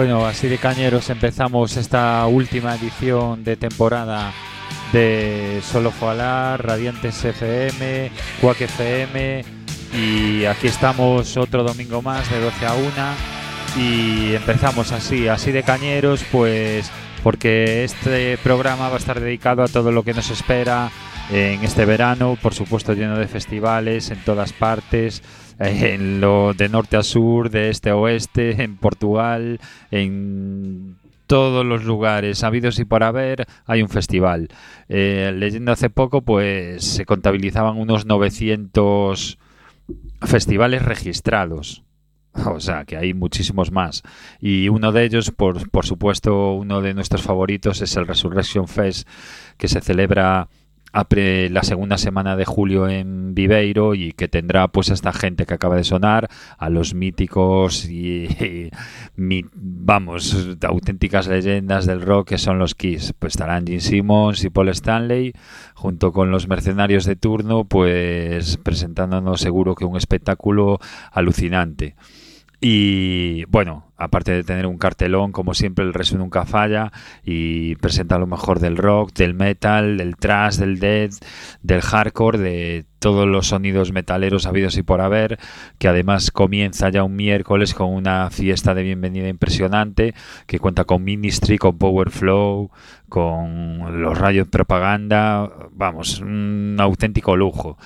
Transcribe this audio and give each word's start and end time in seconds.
Bueno, 0.00 0.24
así 0.24 0.48
de 0.48 0.56
cañeros 0.56 1.10
empezamos 1.10 1.76
esta 1.76 2.26
última 2.26 2.74
edición 2.74 3.44
de 3.44 3.56
temporada 3.56 4.32
de 4.94 5.60
Solo 5.62 5.90
Foalar, 5.90 6.64
Radiantes 6.66 7.22
FM, 7.22 8.10
Quack 8.40 8.62
FM 8.62 9.44
y 9.92 10.46
aquí 10.46 10.68
estamos 10.68 11.36
otro 11.36 11.62
domingo 11.64 12.00
más 12.00 12.30
de 12.30 12.40
12 12.40 12.66
a 12.66 12.72
1 12.72 12.90
y 13.76 14.34
empezamos 14.36 14.90
así, 14.92 15.28
así 15.28 15.52
de 15.52 15.64
cañeros 15.64 16.24
pues 16.32 16.90
porque 17.22 17.84
este 17.84 18.38
programa 18.38 18.88
va 18.88 18.94
a 18.94 18.98
estar 18.98 19.20
dedicado 19.20 19.62
a 19.62 19.68
todo 19.68 19.92
lo 19.92 20.02
que 20.02 20.14
nos 20.14 20.30
espera 20.30 20.90
en 21.30 21.62
este 21.62 21.84
verano, 21.84 22.36
por 22.40 22.54
supuesto 22.54 22.94
lleno 22.94 23.16
de 23.16 23.28
festivales 23.28 24.10
en 24.10 24.18
todas 24.24 24.52
partes, 24.52 25.22
en 25.58 26.20
lo 26.20 26.54
de 26.54 26.68
norte 26.68 26.96
a 26.96 27.02
sur, 27.02 27.50
de 27.50 27.68
este 27.68 27.90
a 27.90 27.96
oeste, 27.96 28.62
en 28.62 28.76
Portugal, 28.76 29.60
en 29.90 30.96
todos 31.26 31.64
los 31.64 31.84
lugares 31.84 32.42
habidos 32.42 32.80
y 32.80 32.84
por 32.84 33.04
haber 33.04 33.46
hay 33.64 33.82
un 33.82 33.88
festival. 33.88 34.48
Eh, 34.88 35.32
leyendo 35.32 35.70
hace 35.70 35.88
poco, 35.88 36.22
pues 36.22 36.82
se 36.84 37.04
contabilizaban 37.04 37.78
unos 37.78 38.04
900 38.04 39.38
festivales 40.22 40.82
registrados. 40.82 41.84
O 42.46 42.60
sea, 42.60 42.84
que 42.84 42.96
hay 42.96 43.14
muchísimos 43.14 43.70
más. 43.70 44.02
Y 44.40 44.68
uno 44.68 44.92
de 44.92 45.04
ellos, 45.04 45.30
por, 45.30 45.70
por 45.70 45.86
supuesto, 45.86 46.54
uno 46.54 46.80
de 46.80 46.94
nuestros 46.94 47.22
favoritos 47.22 47.82
es 47.82 47.96
el 47.96 48.06
Resurrection 48.06 48.68
Fest, 48.68 49.08
que 49.56 49.68
se 49.68 49.80
celebra 49.80 50.48
la 50.92 51.62
segunda 51.62 51.98
semana 51.98 52.36
de 52.36 52.44
julio 52.44 52.88
en 52.88 53.34
Viveiro 53.34 53.94
y 53.94 54.12
que 54.12 54.26
tendrá 54.26 54.68
pues 54.68 54.90
a 54.90 54.94
esta 54.94 55.12
gente 55.12 55.46
que 55.46 55.54
acaba 55.54 55.76
de 55.76 55.84
sonar, 55.84 56.28
a 56.58 56.68
los 56.68 56.94
míticos 56.94 57.88
y, 57.88 58.70
vamos, 59.54 60.56
auténticas 60.62 61.28
leyendas 61.28 61.86
del 61.86 62.02
rock 62.02 62.30
que 62.30 62.38
son 62.38 62.58
los 62.58 62.74
Kiss. 62.74 63.14
Pues 63.18 63.34
estarán 63.34 63.66
Gene 63.66 63.80
Simmons 63.80 64.42
y 64.44 64.50
Paul 64.50 64.70
Stanley 64.70 65.32
junto 65.74 66.12
con 66.12 66.30
los 66.30 66.48
mercenarios 66.48 67.04
de 67.04 67.16
turno 67.16 67.64
pues 67.64 68.56
presentándonos 68.56 69.40
seguro 69.40 69.74
que 69.74 69.84
un 69.84 69.96
espectáculo 69.96 70.80
alucinante. 71.12 71.94
Y 72.62 73.46
bueno, 73.46 73.90
aparte 73.96 74.32
de 74.32 74.44
tener 74.44 74.66
un 74.66 74.76
cartelón, 74.76 75.32
como 75.32 75.54
siempre 75.54 75.82
el 75.82 75.94
resto 75.94 76.18
nunca 76.18 76.44
falla 76.44 76.92
y 77.24 77.74
presenta 77.76 78.18
lo 78.18 78.26
mejor 78.26 78.60
del 78.60 78.76
rock, 78.76 79.14
del 79.14 79.32
metal, 79.32 79.96
del 79.96 80.16
thrash, 80.16 80.56
del 80.56 80.78
death, 80.78 81.14
del 81.62 81.80
hardcore, 81.80 82.38
de 82.38 82.84
todos 82.98 83.26
los 83.26 83.46
sonidos 83.46 83.92
metaleros 83.92 84.44
habidos 84.44 84.76
y 84.76 84.82
por 84.82 85.00
haber, 85.00 85.38
que 85.78 85.88
además 85.88 86.30
comienza 86.30 86.90
ya 86.90 87.02
un 87.02 87.16
miércoles 87.16 87.72
con 87.72 87.88
una 87.94 88.28
fiesta 88.28 88.74
de 88.74 88.82
bienvenida 88.82 89.28
impresionante 89.28 90.14
que 90.46 90.58
cuenta 90.58 90.84
con 90.84 91.02
Ministry, 91.02 91.56
con 91.56 91.78
Power 91.78 92.10
Flow, 92.10 92.70
con 93.08 94.02
los 94.02 94.18
rayos 94.18 94.48
propaganda, 94.48 95.50
vamos, 95.72 96.20
un 96.20 96.76
auténtico 96.78 97.36
lujo. 97.36 97.78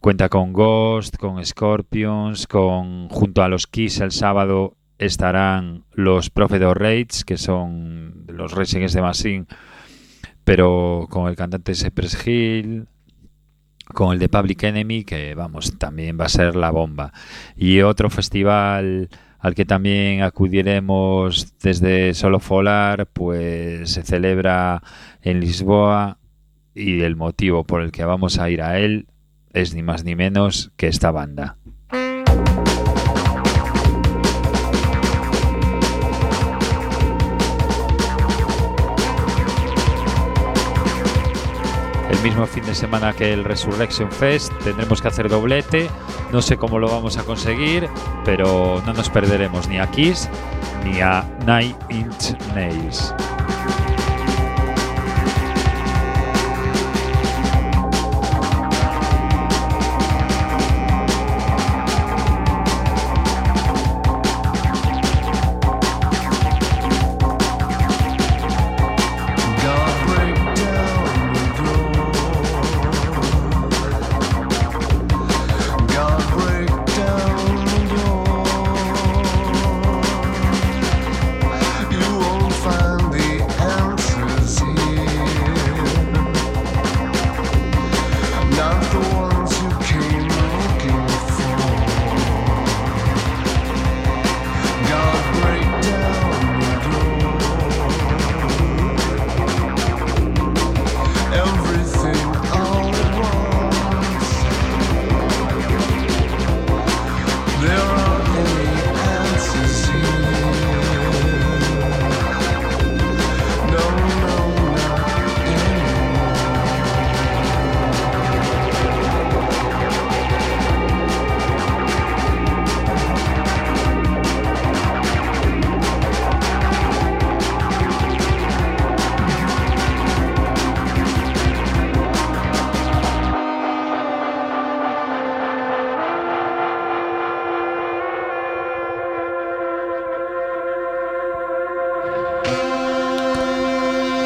Cuenta 0.00 0.30
con 0.30 0.54
Ghost, 0.54 1.18
con 1.18 1.44
Scorpions, 1.44 2.46
con 2.46 3.10
junto 3.10 3.42
a 3.42 3.48
los 3.48 3.66
Kiss 3.66 4.00
el 4.00 4.12
sábado 4.12 4.74
estarán 4.96 5.84
los 5.92 6.30
Prophet 6.30 6.62
of 6.62 6.74
Rage, 6.74 7.24
que 7.26 7.36
son 7.36 8.24
los 8.26 8.52
Racing 8.52 8.86
de 8.86 9.02
Machine, 9.02 9.44
pero 10.42 11.06
con 11.10 11.28
el 11.28 11.36
cantante 11.36 11.74
Cypress 11.74 12.26
Hill, 12.26 12.88
con 13.92 14.14
el 14.14 14.18
de 14.18 14.30
Public 14.30 14.62
Enemy, 14.62 15.04
que 15.04 15.34
vamos, 15.34 15.76
también 15.76 16.18
va 16.18 16.24
a 16.24 16.30
ser 16.30 16.56
la 16.56 16.70
bomba. 16.70 17.12
Y 17.54 17.82
otro 17.82 18.08
festival 18.08 19.10
al 19.38 19.54
que 19.54 19.66
también 19.66 20.22
acudiremos 20.22 21.58
desde 21.58 22.14
Solo 22.14 22.40
Folar, 22.40 23.06
pues 23.06 23.90
se 23.90 24.02
celebra 24.02 24.82
en 25.20 25.40
Lisboa 25.40 26.16
y 26.74 27.02
el 27.02 27.16
motivo 27.16 27.64
por 27.64 27.82
el 27.82 27.92
que 27.92 28.06
vamos 28.06 28.38
a 28.38 28.48
ir 28.48 28.62
a 28.62 28.78
él 28.78 29.06
es 29.52 29.74
ni 29.74 29.82
más 29.82 30.04
ni 30.04 30.14
menos 30.16 30.72
que 30.76 30.86
esta 30.86 31.10
banda. 31.10 31.56
El 42.10 42.20
mismo 42.22 42.46
fin 42.46 42.64
de 42.66 42.74
semana 42.74 43.14
que 43.14 43.32
el 43.32 43.44
Resurrection 43.44 44.10
Fest 44.12 44.52
tendremos 44.62 45.00
que 45.00 45.08
hacer 45.08 45.28
doblete. 45.28 45.88
No 46.32 46.42
sé 46.42 46.58
cómo 46.58 46.78
lo 46.78 46.90
vamos 46.90 47.16
a 47.16 47.24
conseguir, 47.24 47.88
pero 48.24 48.82
no 48.84 48.92
nos 48.92 49.08
perderemos 49.08 49.68
ni 49.68 49.78
a 49.78 49.90
Kiss 49.90 50.28
ni 50.84 51.00
a 51.00 51.24
Nine 51.46 51.74
Inch 51.88 52.36
Nails. 52.54 53.14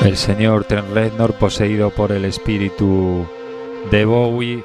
El 0.02 0.16
señor 0.16 0.64
Trent 0.64 0.92
Reznor 0.92 1.34
poseído 1.34 1.90
por 1.90 2.12
el 2.12 2.24
espíritu 2.24 3.26
de 3.90 4.04
Bowie. 4.04 4.64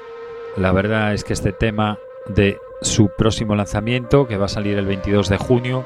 La 0.57 0.71
verdad 0.71 1.13
es 1.13 1.23
que 1.23 1.33
este 1.33 1.53
tema 1.53 1.99
de 2.27 2.59
su 2.81 3.09
próximo 3.09 3.55
lanzamiento, 3.55 4.27
que 4.27 4.37
va 4.37 4.45
a 4.45 4.49
salir 4.49 4.77
el 4.77 4.85
22 4.85 5.29
de 5.29 5.37
junio, 5.37 5.85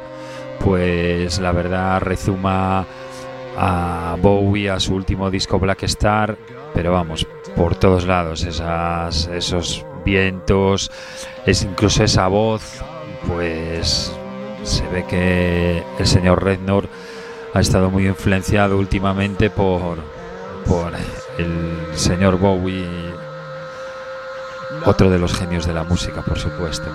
pues 0.60 1.40
la 1.40 1.52
verdad 1.52 2.02
rezuma 2.02 2.86
a 3.58 4.18
Bowie, 4.22 4.70
a 4.70 4.80
su 4.80 4.96
último 4.96 5.30
disco 5.30 5.60
Black 5.60 5.84
Star, 5.84 6.38
pero 6.74 6.92
vamos, 6.92 7.28
por 7.56 7.76
todos 7.76 8.06
lados, 8.06 8.44
esas, 8.44 9.28
esos 9.28 9.86
vientos, 10.04 10.92
es 11.46 11.64
incluso 11.64 12.04
esa 12.04 12.28
voz, 12.28 12.82
pues 13.28 14.12
se 14.64 14.88
ve 14.88 15.06
que 15.06 15.84
el 16.00 16.08
señor 16.08 16.44
Reznor 16.44 16.88
ha 17.54 17.60
estado 17.60 17.90
muy 17.92 18.08
influenciado 18.08 18.78
últimamente 18.78 19.50
por, 19.50 20.00
el 21.38 21.78
señor 21.96 22.40
Bowie, 22.40 22.86
otro 24.86 25.10
de 25.10 25.20
los 25.20 25.34
genios 25.34 25.66
de 25.66 25.74
la 25.74 25.84
música, 25.84 26.24
por 26.24 26.40
supuesto. 26.40 26.86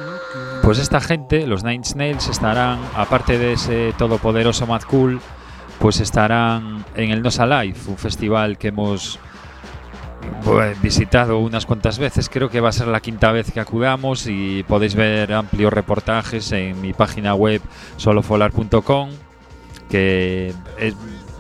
Pues 0.63 0.79
esta 0.79 1.01
gente, 1.01 1.47
los 1.47 1.63
Nine 1.65 1.85
Snails, 1.85 2.29
estarán, 2.29 2.81
aparte 2.97 3.39
de 3.39 3.53
ese 3.53 3.95
todopoderoso 3.97 4.67
Mad 4.67 4.83
Cool, 4.83 5.21
pues 5.79 6.01
estarán 6.01 6.85
en 6.97 7.11
el 7.11 7.23
Nos 7.23 7.39
Alive, 7.39 7.79
un 7.87 7.97
festival 7.97 8.59
que 8.59 8.69
hemos 8.69 9.21
visitado 10.83 11.39
unas 11.39 11.67
cuantas 11.67 11.99
veces. 12.01 12.29
Creo 12.29 12.51
que 12.51 12.61
va 12.61 12.71
a 12.71 12.73
ser 12.73 12.89
la 12.89 13.01
quinta 13.01 13.31
vez 13.31 13.53
que 13.53 13.61
acudamos 13.61 14.27
y 14.27 14.65
podéis 14.65 14.97
ver 14.97 15.33
amplios 15.33 15.73
reportajes 15.73 16.51
en 16.51 16.81
mi 16.81 16.93
página 16.93 17.35
web 17.35 17.63
solofolar.com 17.97 19.11
que 19.89 20.55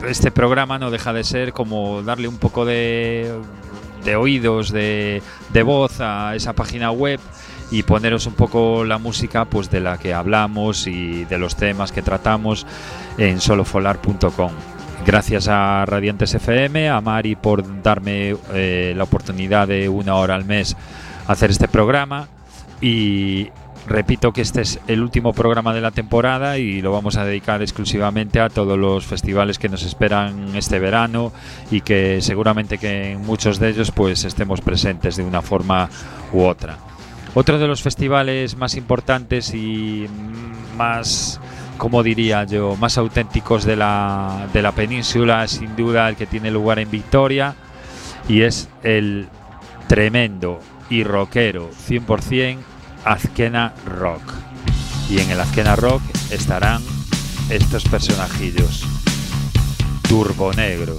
este 0.06 0.30
programa 0.30 0.78
no 0.78 0.90
deja 0.90 1.12
de 1.12 1.24
ser 1.24 1.52
como 1.52 2.02
darle 2.02 2.28
un 2.28 2.38
poco 2.38 2.64
de, 2.64 3.32
oídos, 4.16 4.70
de, 4.70 5.22
de 5.52 5.62
voz 5.62 6.00
a 6.00 6.34
esa 6.34 6.52
página 6.52 6.90
web 6.90 7.20
y 7.70 7.82
poneros 7.82 8.26
un 8.26 8.34
poco 8.34 8.84
la 8.84 8.98
música 8.98 9.44
pues 9.44 9.70
de 9.70 9.80
la 9.80 9.98
que 9.98 10.14
hablamos 10.14 10.86
y 10.86 11.24
de 11.24 11.38
los 11.38 11.56
temas 11.56 11.92
que 11.92 12.02
tratamos 12.02 12.66
en 13.18 13.40
solofolar.com. 13.40 14.52
Gracias 15.06 15.48
a 15.48 15.84
Radiantes 15.86 16.34
FM, 16.34 16.88
a 16.88 17.00
Mari 17.00 17.36
por 17.36 17.82
darme 17.82 18.36
eh, 18.52 18.94
la 18.96 19.04
oportunidad 19.04 19.68
de 19.68 19.88
una 19.88 20.16
hora 20.16 20.34
al 20.34 20.44
mes 20.44 20.76
hacer 21.26 21.50
este 21.50 21.68
programa 21.68 22.28
y 22.80 23.48
repito 23.88 24.32
que 24.32 24.42
este 24.42 24.60
es 24.60 24.80
el 24.86 25.02
último 25.02 25.32
programa 25.32 25.72
de 25.72 25.80
la 25.80 25.90
temporada 25.90 26.58
y 26.58 26.82
lo 26.82 26.92
vamos 26.92 27.16
a 27.16 27.24
dedicar 27.24 27.62
exclusivamente 27.62 28.40
a 28.40 28.48
todos 28.48 28.78
los 28.78 29.06
festivales 29.06 29.58
que 29.58 29.68
nos 29.68 29.82
esperan 29.82 30.54
este 30.54 30.78
verano 30.78 31.32
y 31.70 31.80
que 31.80 32.20
seguramente 32.20 32.78
que 32.78 33.12
en 33.12 33.22
muchos 33.22 33.58
de 33.58 33.70
ellos 33.70 33.90
pues 33.90 34.24
estemos 34.24 34.60
presentes 34.60 35.16
de 35.16 35.24
una 35.24 35.42
forma 35.42 35.88
u 36.32 36.42
otra. 36.42 36.76
Otro 37.34 37.58
de 37.58 37.66
los 37.66 37.82
festivales 37.82 38.56
más 38.56 38.74
importantes 38.74 39.54
y 39.54 40.06
más, 40.76 41.40
como 41.76 42.02
diría 42.02 42.44
yo, 42.44 42.76
más 42.76 42.98
auténticos 42.98 43.64
de 43.64 43.76
la, 43.76 44.48
de 44.52 44.62
la 44.62 44.72
península, 44.72 45.46
sin 45.46 45.76
duda 45.76 46.08
el 46.08 46.16
que 46.16 46.26
tiene 46.26 46.50
lugar 46.50 46.78
en 46.78 46.90
Victoria, 46.90 47.54
y 48.28 48.42
es 48.42 48.68
el 48.82 49.28
tremendo 49.88 50.60
y 50.90 51.04
rockero 51.04 51.70
100% 51.88 52.58
Azkena 53.04 53.72
Rock. 53.86 54.22
Y 55.08 55.20
en 55.20 55.30
el 55.30 55.40
Azkena 55.40 55.76
Rock 55.76 56.02
estarán 56.30 56.82
estos 57.50 57.84
personajillos. 57.84 58.84
Turbo 60.08 60.52
Negro. 60.52 60.98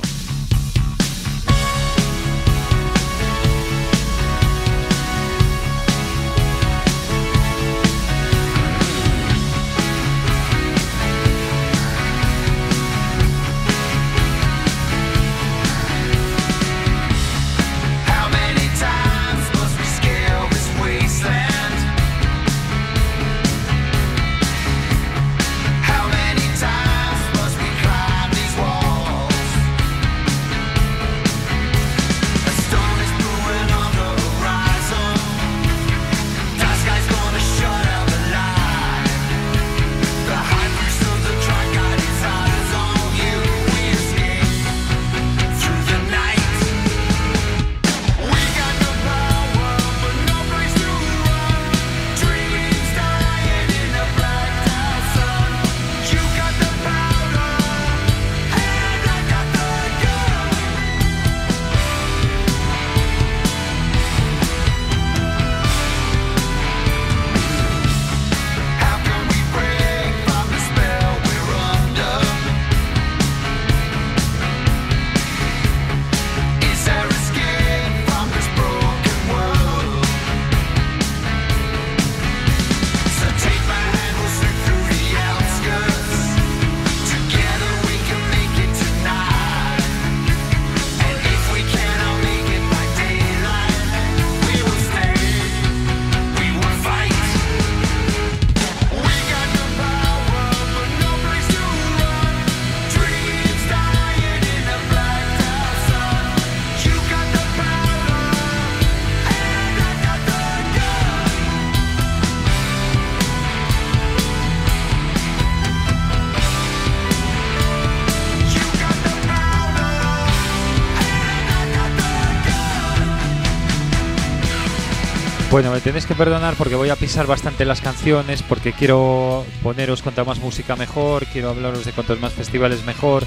Bueno, 125.60 125.74
me 125.74 125.82
tenéis 125.82 126.06
que 126.06 126.16
perdonar 126.16 126.54
porque 126.56 126.76
voy 126.76 126.88
a 126.88 126.96
pisar 126.96 127.28
bastante 127.28 127.66
las 127.66 127.82
canciones, 127.82 128.44
porque 128.44 128.72
quiero 128.72 129.46
poneros 129.62 130.02
cuanta 130.02 130.24
más 130.24 130.40
música 130.40 130.78
mejor, 130.78 131.26
quiero 131.26 131.50
hablaros 131.50 131.84
de 131.84 131.92
cuantos 131.92 132.18
más 132.22 132.32
festivales 132.32 132.86
mejor, 132.86 133.26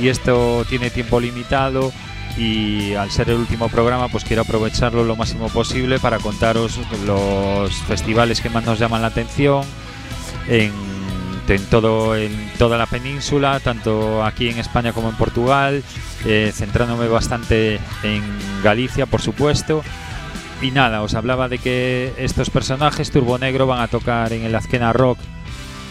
y 0.00 0.08
esto 0.08 0.64
tiene 0.70 0.88
tiempo 0.88 1.20
limitado 1.20 1.92
y 2.38 2.94
al 2.94 3.10
ser 3.10 3.28
el 3.28 3.36
último 3.36 3.68
programa 3.68 4.08
pues 4.08 4.24
quiero 4.24 4.40
aprovecharlo 4.40 5.04
lo 5.04 5.16
máximo 5.16 5.50
posible 5.50 5.98
para 5.98 6.18
contaros 6.18 6.80
los 7.04 7.74
festivales 7.82 8.40
que 8.40 8.48
más 8.48 8.64
nos 8.64 8.78
llaman 8.78 9.02
la 9.02 9.08
atención 9.08 9.62
en, 10.48 10.72
todo, 11.68 12.16
en 12.16 12.52
toda 12.56 12.78
la 12.78 12.86
península, 12.86 13.60
tanto 13.60 14.24
aquí 14.24 14.48
en 14.48 14.58
España 14.58 14.94
como 14.94 15.10
en 15.10 15.16
Portugal, 15.16 15.84
eh, 16.24 16.52
centrándome 16.54 17.06
bastante 17.08 17.80
en 18.02 18.22
Galicia 18.62 19.04
por 19.04 19.20
supuesto 19.20 19.82
y 20.62 20.70
nada, 20.70 21.02
os 21.02 21.14
hablaba 21.14 21.48
de 21.48 21.58
que 21.58 22.12
estos 22.18 22.50
personajes 22.50 23.10
Turbo 23.10 23.38
Negro 23.38 23.66
van 23.66 23.80
a 23.80 23.88
tocar 23.88 24.32
en 24.32 24.44
el 24.44 24.54
Azkena 24.54 24.92
Rock 24.92 25.18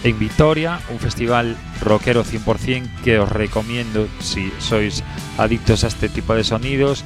en 0.03 0.19
Vitoria, 0.19 0.79
un 0.89 0.99
festival 0.99 1.57
rockero 1.81 2.23
100% 2.23 3.01
que 3.03 3.17
os 3.19 3.29
recomiendo 3.29 4.07
si 4.19 4.51
sois 4.59 5.03
adictos 5.37 5.83
a 5.83 5.87
este 5.87 6.09
tipo 6.09 6.35
de 6.35 6.43
sonidos, 6.43 7.03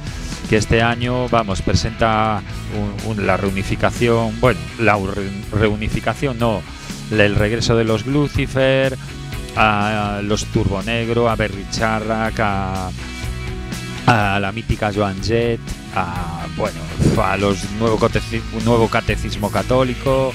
que 0.48 0.56
este 0.56 0.82
año, 0.82 1.28
vamos, 1.28 1.62
presenta 1.62 2.42
la 3.16 3.36
reunificación, 3.36 4.38
bueno, 4.40 4.60
la 4.78 4.98
reunificación, 5.52 6.38
no, 6.38 6.60
el 7.10 7.34
regreso 7.36 7.76
de 7.76 7.84
los 7.84 8.06
Lucifer, 8.06 8.96
a 9.56 10.20
los 10.22 10.44
Turbo 10.46 10.82
Negro, 10.82 11.30
a 11.30 11.36
Berry 11.36 11.66
Charrac, 11.70 12.38
a, 12.38 12.90
a 14.06 14.40
la 14.40 14.52
mítica 14.52 14.92
Joan 14.94 15.22
Jett, 15.22 15.60
a, 15.94 16.46
bueno, 16.56 16.80
a 17.22 17.36
los 17.36 17.70
nuevo, 17.72 17.98
nuevo 18.64 18.88
catecismo 18.88 19.50
católico, 19.50 20.32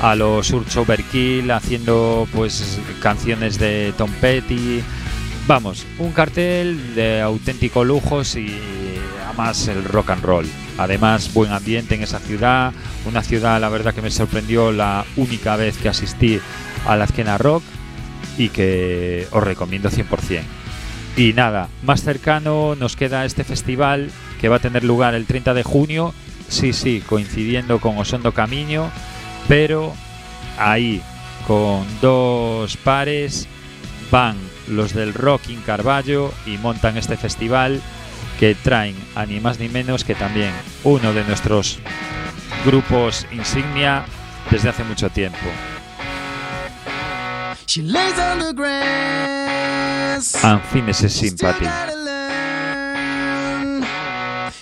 a 0.00 0.14
los 0.14 0.50
Urch 0.50 0.76
Overkill 0.76 1.50
haciendo 1.50 2.26
pues 2.32 2.78
canciones 3.00 3.58
de 3.58 3.92
Tom 3.96 4.10
Petty. 4.20 4.82
Vamos, 5.46 5.86
un 5.98 6.12
cartel 6.12 6.94
de 6.94 7.20
auténtico 7.20 7.84
lujos 7.84 8.36
y 8.36 8.54
además 9.26 9.68
el 9.68 9.84
rock 9.84 10.10
and 10.10 10.24
roll. 10.24 10.46
Además, 10.78 11.32
buen 11.32 11.52
ambiente 11.52 11.94
en 11.94 12.02
esa 12.02 12.18
ciudad, 12.18 12.72
una 13.06 13.22
ciudad 13.22 13.60
la 13.60 13.68
verdad 13.68 13.94
que 13.94 14.02
me 14.02 14.10
sorprendió 14.10 14.72
la 14.72 15.04
única 15.16 15.56
vez 15.56 15.76
que 15.76 15.88
asistí 15.88 16.40
a 16.86 16.96
la 16.96 17.04
esquina 17.04 17.38
rock 17.38 17.62
y 18.38 18.48
que 18.48 19.28
os 19.30 19.42
recomiendo 19.42 19.90
100%. 19.90 20.42
Y 21.16 21.32
nada, 21.32 21.68
más 21.84 22.02
cercano 22.02 22.74
nos 22.74 22.96
queda 22.96 23.24
este 23.24 23.44
festival 23.44 24.10
que 24.44 24.50
va 24.50 24.56
a 24.56 24.58
tener 24.58 24.84
lugar 24.84 25.14
el 25.14 25.24
30 25.24 25.54
de 25.54 25.62
junio, 25.62 26.12
sí, 26.50 26.74
sí, 26.74 27.02
coincidiendo 27.06 27.80
con 27.80 27.96
Osondo 27.96 28.32
Camino, 28.32 28.90
pero 29.48 29.94
ahí 30.58 31.00
con 31.46 31.86
dos 32.02 32.76
pares 32.76 33.48
van 34.10 34.36
los 34.68 34.92
del 34.92 35.14
Rocking 35.14 35.62
Carballo 35.62 36.30
y 36.44 36.58
montan 36.58 36.98
este 36.98 37.16
festival 37.16 37.80
que 38.38 38.54
traen 38.54 38.94
a 39.14 39.24
ni 39.24 39.40
más 39.40 39.58
ni 39.58 39.70
menos 39.70 40.04
que 40.04 40.14
también 40.14 40.52
uno 40.82 41.14
de 41.14 41.24
nuestros 41.24 41.78
grupos 42.66 43.26
insignia 43.32 44.04
desde 44.50 44.68
hace 44.68 44.84
mucho 44.84 45.08
tiempo. 45.08 45.38
She 47.66 47.80
lays 47.80 48.18
on 48.18 48.42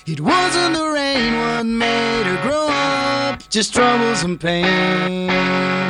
It 0.05 0.21
wasn't 0.21 0.75
the 0.75 0.91
rain 0.91 1.39
what 1.39 1.65
made 1.65 2.27
her 2.27 2.43
grow 2.43 2.67
up, 2.69 3.49
just 3.51 3.73
troubles 3.73 4.25
and 4.25 4.41
pain. 4.41 5.82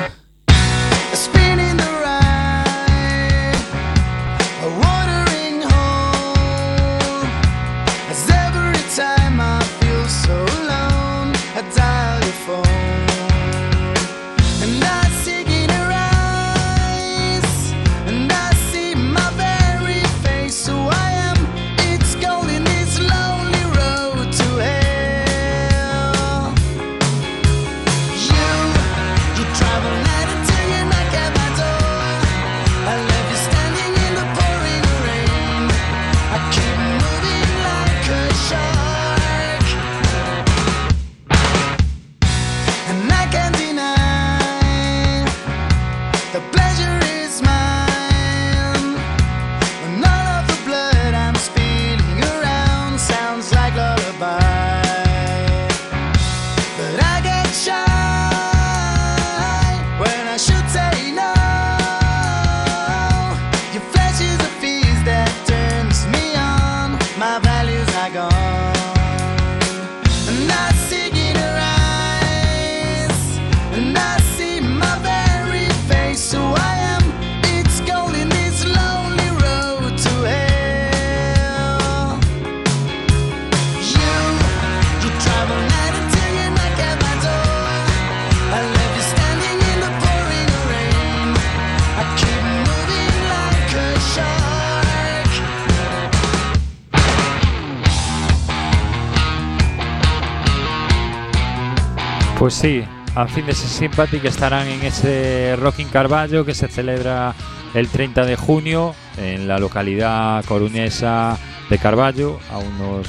Pues 102.42 102.54
sí, 102.54 102.82
a 103.14 103.28
fin 103.28 103.46
de 103.46 103.54
Sympathy 103.54 104.18
que 104.18 104.26
estarán 104.26 104.66
en 104.66 104.82
ese 104.82 105.54
Rocking 105.54 105.87
Carballo 105.87 106.44
que 106.44 106.56
se 106.56 106.66
celebra 106.66 107.37
el 107.72 107.87
30 107.87 108.25
de 108.25 108.34
junio 108.34 108.96
en 109.16 109.46
la 109.46 109.61
localidad 109.61 110.44
coruñesa 110.46 111.38
de 111.70 111.78
Carballo, 111.78 112.40
a 112.50 112.59
unos 112.59 113.07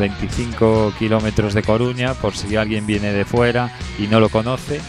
25 0.00 0.94
kilómetros 0.98 1.54
de 1.54 1.62
Coruña, 1.62 2.14
por 2.14 2.34
si 2.34 2.56
alguien 2.56 2.84
viene 2.84 3.12
de 3.12 3.24
fuera 3.24 3.70
y 4.00 4.08
no 4.08 4.18
lo 4.18 4.30
conoce. 4.30 4.80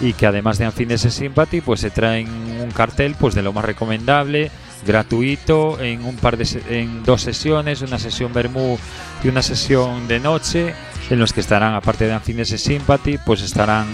Y 0.00 0.14
que 0.14 0.24
además 0.24 0.56
de 0.56 0.70
Fin 0.70 0.88
de 0.88 0.96
Sympathy, 0.96 1.60
pues 1.60 1.80
se 1.80 1.90
traen 1.90 2.28
un 2.62 2.70
cartel 2.70 3.16
pues 3.20 3.34
de 3.34 3.42
lo 3.42 3.52
más 3.52 3.66
recomendable, 3.66 4.50
gratuito, 4.86 5.78
en 5.78 6.06
un 6.06 6.16
par 6.16 6.38
de 6.38 6.46
en 6.70 7.04
dos 7.04 7.20
sesiones, 7.20 7.82
una 7.82 7.98
sesión 7.98 8.32
Bermú 8.32 8.78
y 9.22 9.28
una 9.28 9.42
sesión 9.42 10.08
de 10.08 10.20
noche, 10.20 10.74
en 11.10 11.18
los 11.18 11.32
que 11.32 11.40
estarán, 11.40 11.74
aparte 11.74 12.06
de 12.06 12.12
Anfines 12.12 12.48
Sympathy, 12.48 13.18
pues 13.18 13.42
estarán 13.42 13.86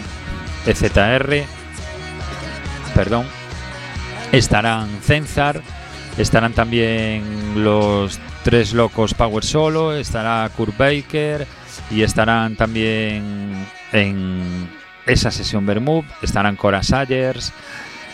EZR, 0.66 1.44
perdón, 2.94 3.26
estarán 4.32 4.88
Cenzar, 5.02 5.62
estarán 6.16 6.52
también 6.52 7.22
los 7.62 8.18
tres 8.44 8.72
locos 8.72 9.14
Power 9.14 9.44
Solo, 9.44 9.94
estará 9.94 10.48
Kurt 10.56 10.76
Baker 10.76 11.46
y 11.90 12.02
estarán 12.02 12.56
también 12.56 13.66
en 13.92 14.70
esa 15.06 15.30
sesión 15.30 15.66
Bermud, 15.66 16.04
estarán 16.22 16.56
Cora 16.56 16.82
Sayers, 16.82 17.52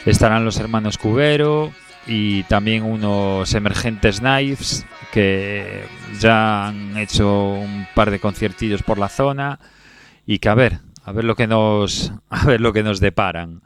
estarán 0.06 0.44
los 0.44 0.58
hermanos 0.58 0.98
Cubero 0.98 1.72
y 2.06 2.42
también 2.44 2.82
unos 2.82 3.54
emergentes 3.54 4.20
Knives 4.20 4.86
que 5.18 5.82
ya 6.20 6.68
han 6.68 6.96
hecho 6.96 7.54
un 7.54 7.88
par 7.92 8.12
de 8.12 8.20
conciertillos 8.20 8.84
por 8.84 8.98
la 8.98 9.08
zona 9.08 9.58
y 10.24 10.38
que 10.38 10.48
a 10.48 10.54
ver, 10.54 10.78
a 11.02 11.10
ver 11.10 11.24
lo 11.24 11.34
que 11.34 11.48
nos 11.48 12.12
a 12.28 12.46
ver 12.46 12.60
lo 12.60 12.72
que 12.72 12.84
nos 12.84 13.00
deparan. 13.00 13.62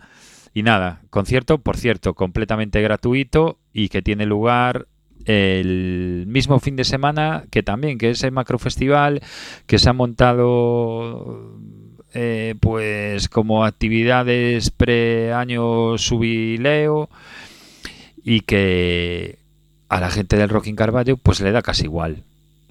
Y 0.55 0.63
nada, 0.63 1.03
concierto, 1.11 1.59
por 1.59 1.77
cierto, 1.77 2.15
completamente 2.15 2.81
gratuito 2.81 3.59
y 3.71 3.91
que 3.91 4.01
tiene 4.01 4.25
lugar 4.25 4.87
el 5.27 6.25
mismo 6.27 6.59
fin 6.59 6.75
de 6.75 6.85
semana 6.85 7.45
que 7.51 7.63
también, 7.63 7.99
que 7.99 8.09
es 8.09 8.23
el 8.23 8.33
macrofestival 8.33 9.21
que 9.67 9.79
se 9.79 9.91
ha 9.91 9.93
montado 9.93 11.59
eh, 12.15 12.55
pues 12.61 13.29
como 13.29 13.67
actividades 13.67 14.71
pre-año 14.71 15.99
subileo 15.99 17.11
y 18.25 18.41
que 18.41 19.42
a 19.93 20.01
la 20.01 20.09
gente 20.09 20.39
del 20.39 20.49
Rocking 20.49 20.75
Carballo 20.75 21.19
pues 21.19 21.43
le 21.43 21.53
da 21.53 21.61
casi 21.61 21.85
igual, 21.85 22.23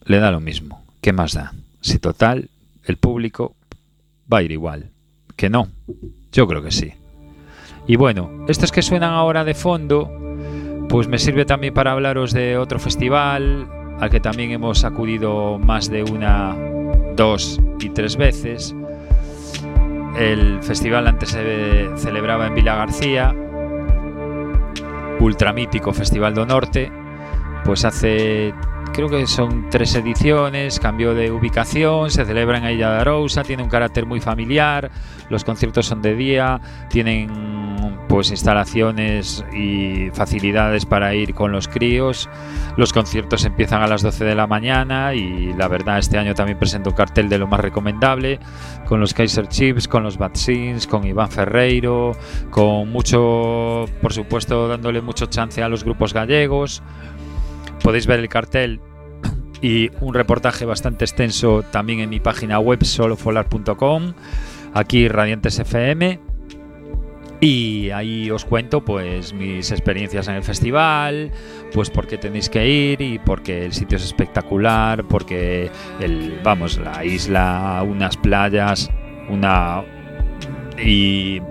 le 0.05 0.17
da 0.17 0.31
lo 0.31 0.39
mismo. 0.39 0.83
¿Qué 1.01 1.13
más 1.13 1.33
da? 1.33 1.53
Si 1.79 1.99
total, 1.99 2.49
el 2.85 2.97
público 2.97 3.53
va 4.31 4.39
a 4.39 4.41
ir 4.41 4.51
igual. 4.51 4.89
Que 5.35 5.47
no, 5.47 5.67
yo 6.31 6.47
creo 6.47 6.63
que 6.63 6.71
sí. 6.71 6.93
Y 7.85 7.95
bueno, 7.95 8.31
estos 8.47 8.71
que 8.71 8.81
suenan 8.81 9.13
ahora 9.13 9.43
de 9.43 9.53
fondo, 9.53 10.09
pues 10.89 11.07
me 11.07 11.19
sirve 11.19 11.45
también 11.45 11.75
para 11.75 11.91
hablaros 11.91 12.33
de 12.33 12.57
otro 12.57 12.79
festival 12.79 13.67
al 13.99 14.09
que 14.09 14.19
también 14.19 14.49
hemos 14.49 14.83
acudido 14.83 15.59
más 15.59 15.91
de 15.91 16.01
una, 16.01 16.55
dos 17.15 17.61
y 17.79 17.89
tres 17.89 18.17
veces. 18.17 18.75
El 20.17 20.63
festival 20.63 21.05
antes 21.05 21.29
se 21.29 21.87
celebraba 21.97 22.47
en 22.47 22.55
Vila 22.55 22.77
García, 22.77 23.35
ultramítico 25.19 25.93
Festival 25.93 26.33
do 26.33 26.47
Norte, 26.47 26.91
pues 27.63 27.85
hace 27.85 28.53
creo 28.93 29.09
que 29.09 29.25
son 29.27 29.69
tres 29.69 29.95
ediciones, 29.95 30.79
cambió 30.79 31.13
de 31.13 31.31
ubicación, 31.31 32.11
se 32.11 32.25
celebra 32.25 32.57
en 32.57 32.65
Ailla 32.65 32.91
de 32.91 32.99
Arousa, 32.99 33.43
tiene 33.43 33.63
un 33.63 33.69
carácter 33.69 34.05
muy 34.05 34.19
familiar, 34.19 34.91
los 35.29 35.43
conciertos 35.43 35.85
son 35.85 36.01
de 36.01 36.15
día, 36.15 36.59
tienen 36.89 37.61
pues 38.07 38.31
instalaciones 38.31 39.45
y 39.53 40.09
facilidades 40.11 40.85
para 40.85 41.15
ir 41.15 41.33
con 41.33 41.53
los 41.53 41.69
críos. 41.69 42.29
Los 42.75 42.91
conciertos 42.91 43.45
empiezan 43.45 43.81
a 43.81 43.87
las 43.87 44.01
12 44.01 44.25
de 44.25 44.35
la 44.35 44.47
mañana 44.47 45.13
y 45.13 45.53
la 45.53 45.69
verdad 45.69 45.97
este 45.97 46.17
año 46.17 46.33
también 46.33 46.59
presento 46.59 46.89
un 46.89 46.95
cartel 46.95 47.29
de 47.29 47.37
lo 47.37 47.47
más 47.47 47.61
recomendable 47.61 48.39
con 48.85 48.99
los 48.99 49.13
Kaiser 49.13 49.47
Chiefs, 49.47 49.87
con 49.87 50.03
los 50.03 50.17
Bad 50.17 50.35
Sins, 50.35 50.87
con 50.87 51.07
Iván 51.07 51.31
Ferreiro, 51.31 52.11
con 52.49 52.89
mucho, 52.91 53.85
por 54.01 54.11
supuesto, 54.11 54.67
dándole 54.67 55.01
mucho 55.01 55.27
chance 55.27 55.63
a 55.63 55.69
los 55.69 55.85
grupos 55.85 56.13
gallegos. 56.13 56.83
Podéis 57.83 58.07
ver 58.07 58.19
el 58.19 58.29
cartel 58.29 58.79
y 59.61 59.89
un 60.01 60.13
reportaje 60.13 60.65
bastante 60.65 61.05
extenso 61.05 61.63
también 61.71 61.99
en 61.99 62.09
mi 62.09 62.19
página 62.19 62.59
web 62.59 62.83
solofolar.com, 62.83 64.13
aquí 64.73 65.07
Radiantes 65.07 65.59
FM. 65.59 66.19
Y 67.43 67.89
ahí 67.89 68.29
os 68.29 68.45
cuento 68.45 68.85
pues 68.85 69.33
mis 69.33 69.71
experiencias 69.71 70.27
en 70.27 70.35
el 70.35 70.43
festival, 70.43 71.31
pues 71.73 71.89
por 71.89 72.05
qué 72.05 72.19
tenéis 72.19 72.49
que 72.49 72.67
ir 72.67 73.01
y 73.01 73.17
porque 73.17 73.65
el 73.65 73.73
sitio 73.73 73.97
es 73.97 74.03
espectacular, 74.03 75.07
porque 75.07 75.71
el 75.99 76.39
vamos, 76.43 76.77
la 76.77 77.03
isla, 77.03 77.83
unas 77.83 78.15
playas, 78.15 78.91
una 79.27 79.83
y 80.77 81.41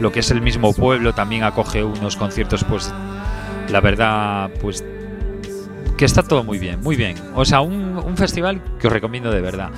lo 0.00 0.12
que 0.12 0.20
es 0.20 0.30
el 0.30 0.42
mismo 0.42 0.74
pueblo 0.74 1.14
también 1.14 1.44
acoge 1.44 1.82
unos 1.82 2.16
conciertos 2.16 2.64
pues 2.64 2.92
la 3.70 3.80
verdad 3.80 4.50
pues 4.60 4.84
que 5.98 6.04
está 6.04 6.22
todo 6.22 6.44
muy 6.44 6.58
bien, 6.58 6.80
muy 6.80 6.96
bien. 6.96 7.16
O 7.34 7.44
sea, 7.44 7.60
un, 7.60 7.98
un 7.98 8.16
festival 8.16 8.62
que 8.78 8.86
os 8.86 8.92
recomiendo 8.92 9.30
de 9.32 9.40
verdad. 9.40 9.70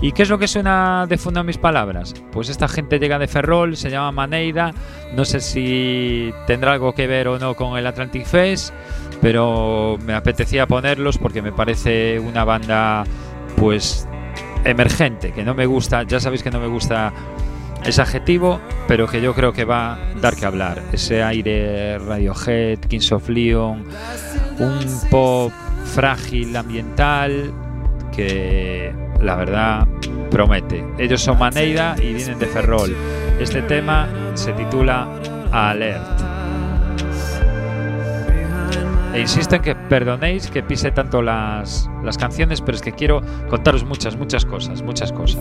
¿Y 0.00 0.12
qué 0.12 0.22
es 0.22 0.28
lo 0.28 0.38
que 0.38 0.48
suena 0.48 1.06
de 1.08 1.16
fondo 1.18 1.40
a 1.40 1.44
mis 1.44 1.56
palabras? 1.56 2.14
Pues 2.32 2.48
esta 2.48 2.68
gente 2.68 2.98
llega 2.98 3.18
de 3.18 3.28
Ferrol, 3.28 3.76
se 3.76 3.88
llama 3.88 4.12
Maneida, 4.12 4.72
no 5.14 5.24
sé 5.24 5.40
si 5.40 6.32
tendrá 6.46 6.72
algo 6.72 6.92
que 6.94 7.06
ver 7.06 7.28
o 7.28 7.38
no 7.38 7.54
con 7.54 7.78
el 7.78 7.86
Atlantic 7.86 8.24
Fest, 8.24 8.74
pero 9.22 9.98
me 10.04 10.14
apetecía 10.14 10.66
ponerlos 10.66 11.16
porque 11.16 11.42
me 11.42 11.52
parece 11.52 12.18
una 12.18 12.44
banda 12.44 13.04
pues 13.56 14.06
emergente, 14.64 15.32
que 15.32 15.44
no 15.44 15.54
me 15.54 15.66
gusta, 15.66 16.02
ya 16.02 16.18
sabéis 16.18 16.42
que 16.42 16.50
no 16.50 16.60
me 16.60 16.68
gusta 16.68 17.12
ese 17.84 18.02
adjetivo, 18.02 18.60
pero 18.88 19.06
que 19.06 19.20
yo 19.20 19.32
creo 19.34 19.52
que 19.52 19.64
va 19.64 19.94
a 19.94 19.98
dar 20.20 20.34
que 20.34 20.44
hablar. 20.44 20.82
Ese 20.92 21.22
aire 21.22 21.98
Radiohead, 21.98 22.80
Kings 22.80 23.10
of 23.12 23.28
Leon, 23.28 23.84
un 24.58 25.00
pop 25.10 25.52
frágil 25.94 26.56
ambiental 26.56 27.52
que 28.14 28.94
la 29.20 29.36
verdad 29.36 29.86
promete. 30.30 30.84
Ellos 30.98 31.20
son 31.22 31.38
Maneida 31.38 31.96
y 31.98 32.14
vienen 32.14 32.38
de 32.38 32.46
Ferrol. 32.46 32.94
Este 33.40 33.62
tema 33.62 34.08
se 34.34 34.52
titula 34.52 35.08
Alert. 35.52 36.28
E 39.14 39.20
insisto 39.20 39.56
en 39.56 39.62
que 39.62 39.74
perdonéis 39.74 40.48
que 40.48 40.62
pise 40.62 40.90
tanto 40.90 41.22
las, 41.22 41.88
las 42.04 42.18
canciones, 42.18 42.60
pero 42.60 42.76
es 42.76 42.82
que 42.82 42.92
quiero 42.92 43.22
contaros 43.48 43.84
muchas, 43.84 44.16
muchas 44.16 44.44
cosas, 44.44 44.82
muchas 44.82 45.12
cosas. 45.12 45.40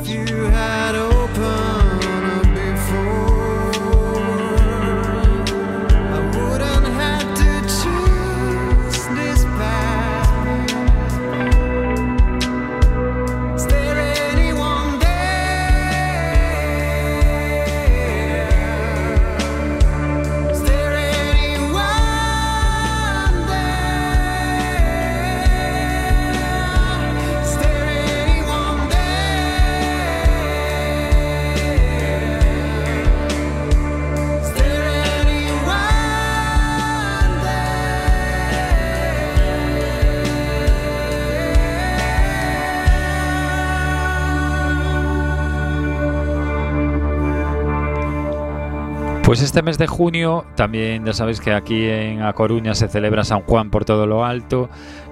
Pues 49.27 49.41
este 49.41 49.61
mes 49.61 49.77
de 49.77 49.87
junio 49.87 50.45
también 50.55 51.03
ya 51.03 51.11
sabéis 51.11 51.41
que 51.41 51.51
aquí 51.51 51.83
en 51.83 52.21
A 52.21 52.31
Coruña 52.31 52.73
se 52.73 52.87
celebra 52.87 53.25
San 53.25 53.41
Juan 53.41 53.69
por 53.69 53.83
todo 53.83 54.07
lo 54.07 54.23
alto 54.23 54.69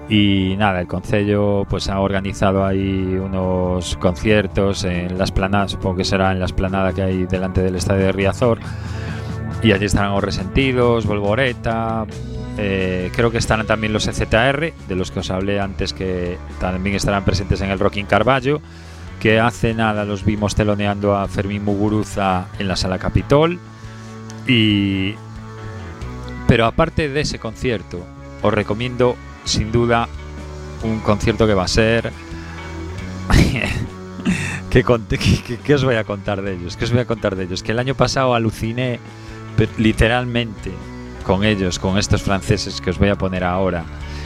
y 0.08 0.54
nada, 0.56 0.80
el 0.80 0.86
Concello 0.86 1.66
pues 1.68 1.90
ha 1.90 2.00
organizado 2.00 2.64
ahí 2.64 2.80
unos 3.22 3.98
conciertos 3.98 4.84
en 4.84 5.18
la 5.18 5.24
esplanada, 5.24 5.68
supongo 5.68 5.96
que 5.96 6.04
será 6.04 6.32
en 6.32 6.38
la 6.38 6.46
esplanada 6.46 6.94
que 6.94 7.02
hay 7.02 7.26
delante 7.26 7.60
del 7.60 7.76
estadio 7.76 8.06
de 8.06 8.12
Riazor 8.12 8.58
y 9.62 9.72
allí 9.72 9.84
estarán 9.84 10.12
los 10.12 10.24
Resentidos, 10.24 11.04
Volvoreta, 11.04 12.06
eh, 12.56 13.10
creo 13.14 13.30
que 13.30 13.36
estarán 13.36 13.66
también 13.66 13.92
los 13.92 14.06
EZR, 14.06 14.72
de 14.88 14.96
los 14.96 15.10
que 15.10 15.20
os 15.20 15.30
hablé 15.30 15.60
antes 15.60 15.92
que 15.92 16.38
también 16.58 16.96
estarán 16.96 17.26
presentes 17.26 17.60
en 17.60 17.68
el 17.68 17.78
Rocking 17.78 18.06
Carballo, 18.06 18.62
que 19.20 19.40
hace 19.40 19.74
nada 19.74 20.06
los 20.06 20.24
vimos 20.24 20.54
teloneando 20.54 21.14
a 21.14 21.28
Fermín 21.28 21.66
Muguruza 21.66 22.46
en 22.58 22.66
la 22.68 22.76
Sala 22.76 22.98
Capitol. 22.98 23.60
Y. 24.46 25.14
Pero 26.46 26.66
aparte 26.66 27.08
de 27.08 27.20
ese 27.20 27.38
concierto, 27.38 28.04
os 28.42 28.54
recomiendo 28.54 29.16
sin 29.44 29.72
duda 29.72 30.08
un 30.82 31.00
concierto 31.00 31.46
que 31.46 31.54
va 31.54 31.64
a 31.64 31.68
ser. 31.68 32.12
¿Qué, 34.70 35.74
os 35.74 35.84
voy 35.84 35.94
a 35.94 36.04
contar 36.04 36.42
de 36.42 36.54
ellos? 36.54 36.76
¿Qué 36.76 36.84
os 36.84 36.92
voy 36.92 37.00
a 37.00 37.06
contar 37.06 37.34
de 37.34 37.44
ellos? 37.44 37.62
Que 37.62 37.72
el 37.72 37.78
año 37.78 37.94
pasado 37.94 38.34
aluciné 38.34 39.00
literalmente 39.78 40.70
con 41.24 41.44
ellos, 41.44 41.78
con 41.78 41.96
estos 41.96 42.22
franceses 42.22 42.80
que 42.80 42.90
os 42.90 42.98
voy 42.98 43.08
a 43.08 43.16
poner 43.16 43.42
ahora, 43.42 43.84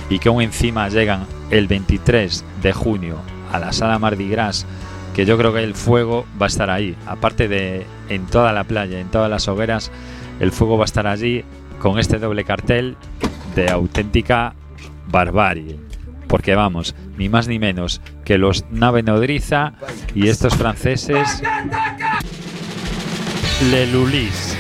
y 0.09 0.19
que 0.19 0.29
aún 0.29 0.43
encima 0.43 0.89
llegan 0.89 1.27
el 1.51 1.69
23 1.69 2.45
de 2.63 2.73
junio 2.73 3.17
a 3.53 3.61
la 3.61 3.73
sala 3.73 3.99
Mardi 4.01 4.29
Gras, 4.29 4.67
que 5.15 5.25
yo 5.25 5.37
creo 5.37 5.53
que 5.53 5.63
el 5.63 5.75
fuego 5.75 6.27
va 6.41 6.47
a 6.47 6.49
estar 6.49 6.71
ahí. 6.71 6.97
Aparte 7.07 7.49
de 7.49 7.87
en 8.09 8.27
toda 8.27 8.53
la 8.53 8.65
playa, 8.65 9.01
en 9.01 9.11
todas 9.11 9.31
las 9.31 9.49
hogueras, 9.49 9.91
el 10.41 10.53
fuego 10.53 10.79
va 10.79 10.85
a 10.85 10.87
estar 10.87 11.07
allí 11.07 11.45
con 11.79 11.99
este 11.99 12.19
doble 12.19 12.45
cartel 12.45 12.97
de 13.55 13.71
auténtica 13.71 14.55
barbarie. 15.09 15.79
Porque 16.29 16.55
vamos, 16.55 16.95
ni 17.17 17.29
más 17.29 17.49
ni 17.49 17.59
menos 17.59 18.01
que 18.25 18.39
los 18.39 18.65
nave 18.71 19.03
nodriza 19.03 19.73
y 20.15 20.29
estos 20.29 20.55
franceses 20.55 21.43
Le 23.71 23.87
Lulis. 23.89 24.60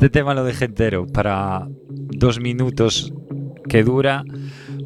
Este 0.00 0.08
tema 0.08 0.32
lo 0.32 0.44
dejé 0.44 0.64
entero 0.64 1.06
para 1.06 1.66
dos 1.88 2.40
minutos 2.40 3.12
que 3.68 3.82
dura 3.84 4.24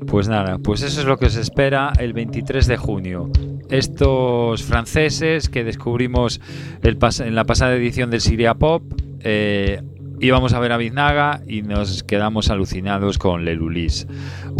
Pues 0.08 0.28
nada, 0.28 0.58
pues 0.58 0.82
eso 0.82 1.00
es 1.00 1.06
lo 1.06 1.16
que 1.18 1.26
os 1.26 1.36
espera 1.36 1.92
el 1.98 2.12
23 2.12 2.66
de 2.66 2.76
junio. 2.76 3.30
Estos 3.70 4.62
franceses 4.64 5.48
que 5.48 5.62
descubrimos 5.64 6.40
el 6.82 6.98
pas- 6.98 7.24
en 7.24 7.34
la 7.36 7.44
pasada 7.44 7.74
edición 7.76 8.10
del 8.10 8.20
Siria 8.20 8.54
Pop, 8.54 8.82
eh, 9.20 9.80
íbamos 10.20 10.52
a 10.52 10.58
ver 10.58 10.72
a 10.72 10.76
Biznaga 10.78 11.40
y 11.46 11.62
nos 11.62 12.02
quedamos 12.02 12.50
alucinados 12.50 13.16
con 13.18 13.44
Lelulis, 13.44 14.06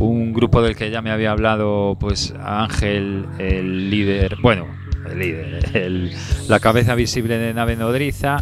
un 0.01 0.33
grupo 0.33 0.63
del 0.63 0.77
que 0.77 0.91
ya 0.91 1.03
me 1.03 1.11
había 1.11 1.33
hablado 1.33 1.97
pues 2.01 2.33
Ángel, 2.41 3.27
el 3.39 3.91
líder, 3.91 4.37
bueno, 4.41 4.67
el 5.11 5.19
líder, 5.19 6.11
la 6.49 6.61
cabeza 6.61 6.95
visible 6.95 7.39
de 7.39 7.53
Nave 7.53 7.77
Nodriza 7.77 8.39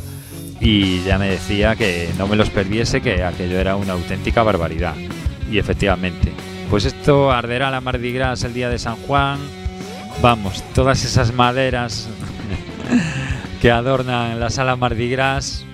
y 0.62 1.02
ya 1.02 1.18
me 1.18 1.28
decía 1.28 1.74
que 1.74 2.08
no 2.16 2.28
me 2.28 2.36
los 2.36 2.48
perdiese, 2.48 3.00
que 3.00 3.24
aquello 3.24 3.58
era 3.58 3.74
una 3.74 3.94
auténtica 3.94 4.44
barbaridad. 4.44 4.94
Y 5.50 5.58
efectivamente, 5.58 6.32
pues 6.70 6.84
esto 6.84 7.32
arderá 7.32 7.70
la 7.70 7.80
Mardi 7.80 8.12
Gras 8.12 8.44
el 8.44 8.54
día 8.54 8.70
de 8.70 8.78
San 8.78 8.96
Juan. 8.96 9.40
Vamos, 10.22 10.62
todas 10.72 11.04
esas 11.04 11.32
maderas 11.32 12.08
que 13.60 13.72
adornan 13.72 14.38
la 14.38 14.50
sala 14.50 14.76
Mardi 14.76 15.10
Gras, 15.10 15.64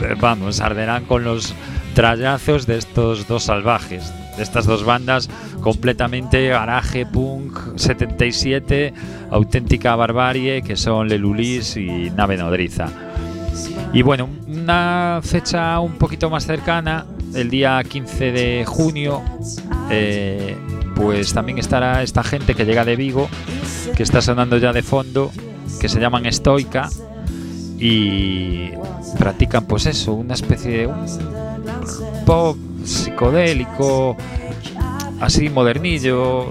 eh, 0.00 0.16
vamos, 0.18 0.60
arderán 0.60 1.04
con 1.04 1.24
los 1.24 1.54
trallazos 1.94 2.66
de 2.66 2.78
estos 2.78 3.28
dos 3.28 3.44
salvajes, 3.44 4.10
de 4.38 4.42
estas 4.42 4.64
dos 4.64 4.82
bandas 4.82 5.28
completamente 5.60 6.48
garaje 6.48 7.04
punk 7.04 7.76
77, 7.76 8.94
auténtica 9.30 9.94
barbarie 9.94 10.62
que 10.62 10.76
son 10.76 11.08
Lelulis 11.08 11.76
y 11.76 12.10
Nave 12.16 12.38
Nodriza. 12.38 13.11
Y 13.92 14.02
bueno, 14.02 14.28
una 14.46 15.20
fecha 15.22 15.78
un 15.80 15.92
poquito 15.92 16.30
más 16.30 16.46
cercana, 16.46 17.06
el 17.34 17.50
día 17.50 17.82
15 17.82 18.32
de 18.32 18.64
junio, 18.66 19.22
eh, 19.90 20.56
pues 20.94 21.34
también 21.34 21.58
estará 21.58 22.02
esta 22.02 22.22
gente 22.22 22.54
que 22.54 22.64
llega 22.64 22.84
de 22.84 22.96
Vigo, 22.96 23.28
que 23.96 24.02
está 24.02 24.22
sonando 24.22 24.56
ya 24.56 24.72
de 24.72 24.82
fondo, 24.82 25.30
que 25.80 25.88
se 25.88 26.00
llaman 26.00 26.30
Stoica 26.32 26.88
y 27.78 28.70
practican 29.18 29.64
pues 29.66 29.86
eso, 29.86 30.14
una 30.14 30.34
especie 30.34 30.70
de 30.70 30.90
pop 32.24 32.56
psicodélico, 32.84 34.16
así 35.20 35.48
modernillo, 35.48 36.46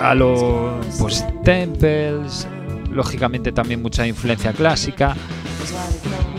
a 0.00 0.14
lo 0.14 0.80
pues 0.98 1.24
temples, 1.44 2.46
lógicamente 2.92 3.52
también 3.52 3.82
mucha 3.82 4.06
influencia 4.06 4.52
clásica. 4.52 5.16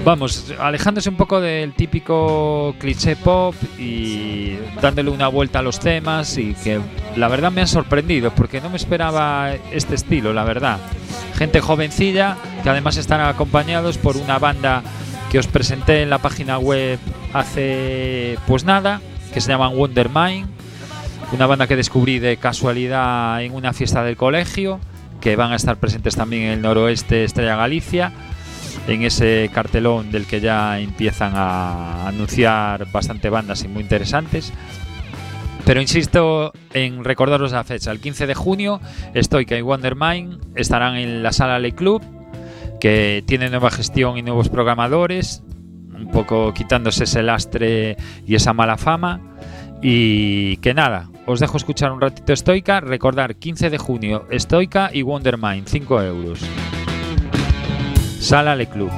Vamos, 0.06 0.54
alejándose 0.60 1.10
un 1.10 1.16
poco 1.16 1.40
del 1.40 1.74
típico 1.74 2.76
cliché 2.78 3.16
pop 3.16 3.56
y 3.80 4.58
dándole 4.82 5.10
una 5.10 5.30
vuelta 5.30 5.60
a 5.60 5.62
los 5.62 5.80
temas 5.80 6.38
y 6.38 6.54
que 6.56 6.82
la 7.16 7.30
verdad 7.30 7.54
me 7.54 7.62
han 7.62 7.68
sorprendido 7.68 8.32
porque 8.36 8.60
no 8.60 8.70
me 8.70 8.76
esperaba 8.76 9.54
este 9.72 9.96
estilo, 9.96 10.34
la 10.34 10.44
verdad. 10.44 10.78
Gente 11.36 11.62
jovencilla 11.62 12.36
que 12.64 12.70
además 12.70 12.98
están 12.98 13.22
acompañados 13.22 13.98
por 13.98 14.18
una 14.18 14.40
banda 14.40 14.84
que 15.32 15.40
os 15.40 15.48
presenté 15.48 16.02
en 16.04 16.10
la 16.10 16.18
página 16.18 16.60
web 16.60 17.00
hace 17.34 18.38
pues 18.46 18.66
nada, 18.66 19.00
que 19.34 19.40
se 19.40 19.50
llaman 19.50 19.74
Wondermind, 19.74 20.48
una 21.32 21.48
banda 21.48 21.66
que 21.66 21.78
descubrí 21.78 22.20
de 22.20 22.36
casualidad 22.38 23.42
en 23.42 23.54
una 23.56 23.72
fiesta 23.72 24.04
del 24.04 24.18
colegio, 24.18 24.82
que 25.24 25.38
van 25.38 25.54
a 25.54 25.56
estar 25.56 25.78
presentes 25.78 26.18
también 26.18 26.44
en 26.44 26.50
el 26.50 26.62
noroeste 26.62 27.24
Estrella 27.24 27.56
Galicia 27.56 28.12
en 28.90 29.04
ese 29.04 29.50
cartelón 29.54 30.12
del 30.12 30.26
que 30.26 30.42
ya 30.42 30.78
empiezan 30.82 31.32
a 31.34 32.10
anunciar 32.10 32.92
bastante 32.92 33.30
bandas 33.30 33.64
y 33.64 33.70
muy 33.70 33.84
interesantes. 33.84 34.52
Pero 35.66 35.80
insisto 35.80 36.52
en 36.74 37.06
recordaros 37.06 37.54
la 37.54 37.64
fecha, 37.64 37.92
el 37.92 38.02
15 38.02 38.28
de 38.28 38.36
junio, 38.36 38.82
Stoica 39.16 39.58
y 39.58 39.62
Wondermind 39.62 40.42
estarán 40.56 40.98
en 40.98 41.24
la 41.24 41.32
sala 41.32 41.58
Le 41.58 41.72
Club, 41.72 42.02
que 42.82 43.24
tiene 43.26 43.50
nueva 43.50 43.72
gestión 43.72 44.18
y 44.18 44.24
nuevos 44.24 44.50
programadores, 44.50 45.42
un 45.96 46.12
poco 46.12 46.54
quitándose 46.54 47.06
ese 47.06 47.24
lastre 47.24 47.96
y 48.28 48.36
esa 48.36 48.52
mala 48.52 48.76
fama. 48.76 49.22
Y 49.82 50.58
que 50.58 50.74
nada, 50.74 51.10
os 51.26 51.40
dejo 51.40 51.58
escuchar 51.58 51.92
un 51.92 52.02
ratito 52.02 52.36
Stoica, 52.36 52.80
recordar 52.80 53.36
15 53.36 53.70
de 53.70 53.78
junio, 53.78 54.26
Stoica 54.32 54.90
y 54.94 55.04
Wondermind, 55.04 55.68
5 55.68 56.02
euros. 56.02 56.40
Sala 58.20 58.56
Le 58.56 58.68
Club. 58.68 58.92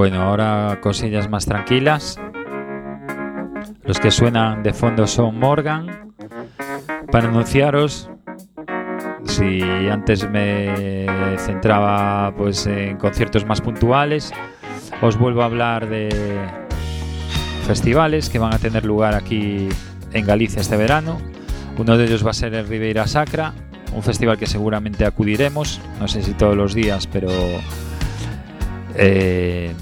Bueno, 0.00 0.22
ahora 0.22 0.78
cosillas 0.80 1.28
más 1.28 1.44
tranquilas. 1.44 2.18
Los 3.84 4.00
que 4.00 4.10
suenan 4.10 4.62
de 4.62 4.72
fondo 4.72 5.06
son 5.06 5.38
Morgan. 5.38 6.14
Para 7.12 7.28
anunciaros, 7.28 8.08
si 9.26 9.60
antes 9.60 10.26
me 10.30 11.04
centraba 11.36 12.34
pues 12.34 12.66
en 12.66 12.96
conciertos 12.96 13.44
más 13.44 13.60
puntuales, 13.60 14.32
os 15.02 15.18
vuelvo 15.18 15.42
a 15.42 15.44
hablar 15.44 15.86
de 15.86 16.08
festivales 17.66 18.30
que 18.30 18.38
van 18.38 18.54
a 18.54 18.58
tener 18.58 18.86
lugar 18.86 19.14
aquí 19.14 19.68
en 20.14 20.24
Galicia 20.24 20.62
este 20.62 20.78
verano. 20.78 21.20
Uno 21.76 21.98
de 21.98 22.06
ellos 22.06 22.24
va 22.24 22.30
a 22.30 22.32
ser 22.32 22.54
el 22.54 22.66
Ribeira 22.66 23.06
Sacra, 23.06 23.52
un 23.94 24.02
festival 24.02 24.38
que 24.38 24.46
seguramente 24.46 25.04
acudiremos, 25.04 25.78
no 26.00 26.08
sé 26.08 26.22
si 26.22 26.32
todos 26.32 26.56
los 26.56 26.72
días, 26.72 27.06
pero 27.06 27.28
eh, 28.94 29.74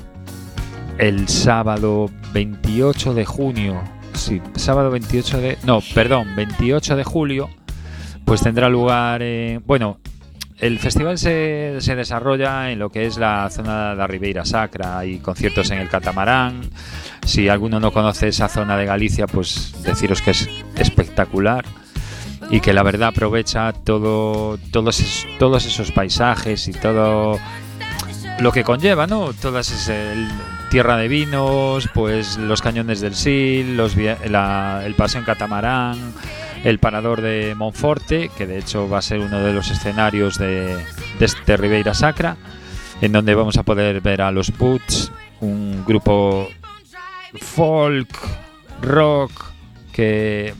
el 0.99 1.29
sábado 1.29 2.11
28 2.33 3.15
de 3.15 3.25
junio, 3.25 3.83
sí, 4.15 4.41
sábado 4.57 4.91
28 4.91 5.41
de, 5.41 5.59
no, 5.65 5.81
perdón, 5.95 6.35
28 6.37 6.97
de 6.97 7.05
julio, 7.05 7.49
pues 8.25 8.43
tendrá 8.43 8.69
lugar, 8.69 9.21
eh, 9.23 9.61
bueno, 9.67 9.99
el 10.59 10.79
festival 10.81 11.19
se, 11.19 11.77
se 11.79 11.95
desarrolla 11.95 12.71
en 12.73 12.81
lo 12.81 12.91
que 12.91 13.07
es 13.07 13.17
la 13.17 13.49
zona 13.51 13.91
de 13.91 13.97
la 13.97 14.07
Ribeira 14.09 14.45
Sacra, 14.45 14.99
hay 14.99 15.19
conciertos 15.19 15.71
en 15.71 15.79
el 15.79 15.89
Catamarán, 15.89 16.63
si 17.25 17.49
alguno 17.49 17.79
no 17.79 17.93
conoce 17.93 18.29
esa 18.29 18.49
zona 18.49 18.77
de 18.77 18.87
Galicia, 18.87 19.27
pues 19.29 19.75
deciros 19.85 20.21
que 20.21 20.33
es 20.33 20.49
espectacular 20.77 21.65
y 22.51 22.61
que 22.61 22.73
la 22.73 22.83
verdad 22.83 23.11
aprovecha 23.11 23.73
todo, 23.73 24.59
todos, 24.73 25.27
todos 25.39 25.65
esos 25.67 25.93
paisajes 25.93 26.67
y 26.67 26.73
todo 26.73 27.39
lo 28.41 28.53
que 28.53 28.65
conlleva, 28.65 29.07
¿no? 29.07 29.33
Todas 29.35 29.71
ese 29.71 30.13
el- 30.13 30.29
tierra 30.71 30.97
de 30.97 31.09
vinos, 31.09 31.89
pues 31.95 32.37
los 32.37 32.63
cañones 32.63 33.01
del 33.01 33.15
Sil, 33.17 33.79
el 33.79 34.95
paseo 34.97 35.21
en 35.21 35.25
catamarán, 35.25 36.15
el 36.65 36.79
parador 36.79 37.21
de 37.23 37.55
Monforte, 37.55 38.31
que 38.37 38.47
de 38.47 38.59
hecho 38.59 38.89
va 38.89 38.99
a 38.99 39.03
ser 39.03 39.21
uno 39.21 39.41
de 39.41 39.53
los 39.53 39.71
escenarios 39.71 40.39
de, 40.39 40.77
de 41.19 41.25
este 41.25 41.57
Ribeira 41.57 41.95
Sacra, 41.95 42.37
en 43.01 43.13
donde 43.13 43.35
vamos 43.35 43.57
a 43.57 43.63
poder 43.63 44.01
ver 44.01 44.23
a 44.23 44.31
los 44.31 44.57
Boots, 44.57 45.13
un 45.41 45.85
grupo 45.87 46.49
folk, 47.41 48.09
rock, 48.83 49.33
que 49.93 50.55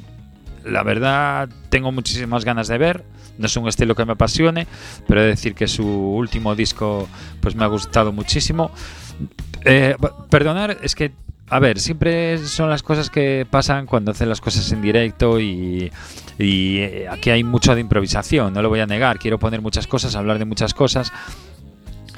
la 0.65 0.83
verdad 0.83 1.49
tengo 1.71 1.93
muchísimas 1.93 2.45
ganas 2.45 2.69
de 2.69 2.79
ver. 2.79 3.05
No 3.39 3.47
es 3.47 3.57
un 3.57 3.69
estilo 3.69 3.95
que 3.95 4.05
me 4.05 4.13
apasione, 4.13 4.67
pero 5.07 5.21
he 5.21 5.25
de 5.25 5.31
decir 5.31 5.55
que 5.55 5.69
su 5.69 5.87
último 5.87 6.57
disco 6.57 7.09
pues 7.41 7.55
me 7.55 7.65
ha 7.65 7.69
gustado 7.69 8.13
muchísimo. 8.13 8.73
Eh, 9.65 9.97
perdonar, 10.31 10.79
es 10.83 10.95
que, 10.95 11.13
a 11.51 11.59
ver, 11.59 11.79
siempre 11.81 12.39
son 12.39 12.71
las 12.71 12.83
cosas 12.83 13.11
que 13.11 13.47
pasan 13.49 13.87
cuando 13.87 14.11
hacen 14.13 14.29
las 14.29 14.41
cosas 14.41 14.71
en 14.73 14.83
directo 14.83 15.41
y, 15.41 15.91
Y 16.39 16.79
eh, 16.79 17.09
aquí 17.11 17.31
hay 17.31 17.43
mucho 17.43 17.75
de 17.75 17.81
improvisación, 17.81 18.53
no 18.53 18.63
lo 18.63 18.69
voy 18.69 18.81
a 18.81 18.87
negar. 18.87 19.19
Quiero 19.19 19.39
poner 19.39 19.61
muchas 19.61 19.87
cosas, 19.87 20.15
hablar 20.15 20.39
de 20.39 20.45
muchas 20.45 20.73
cosas. 20.75 21.13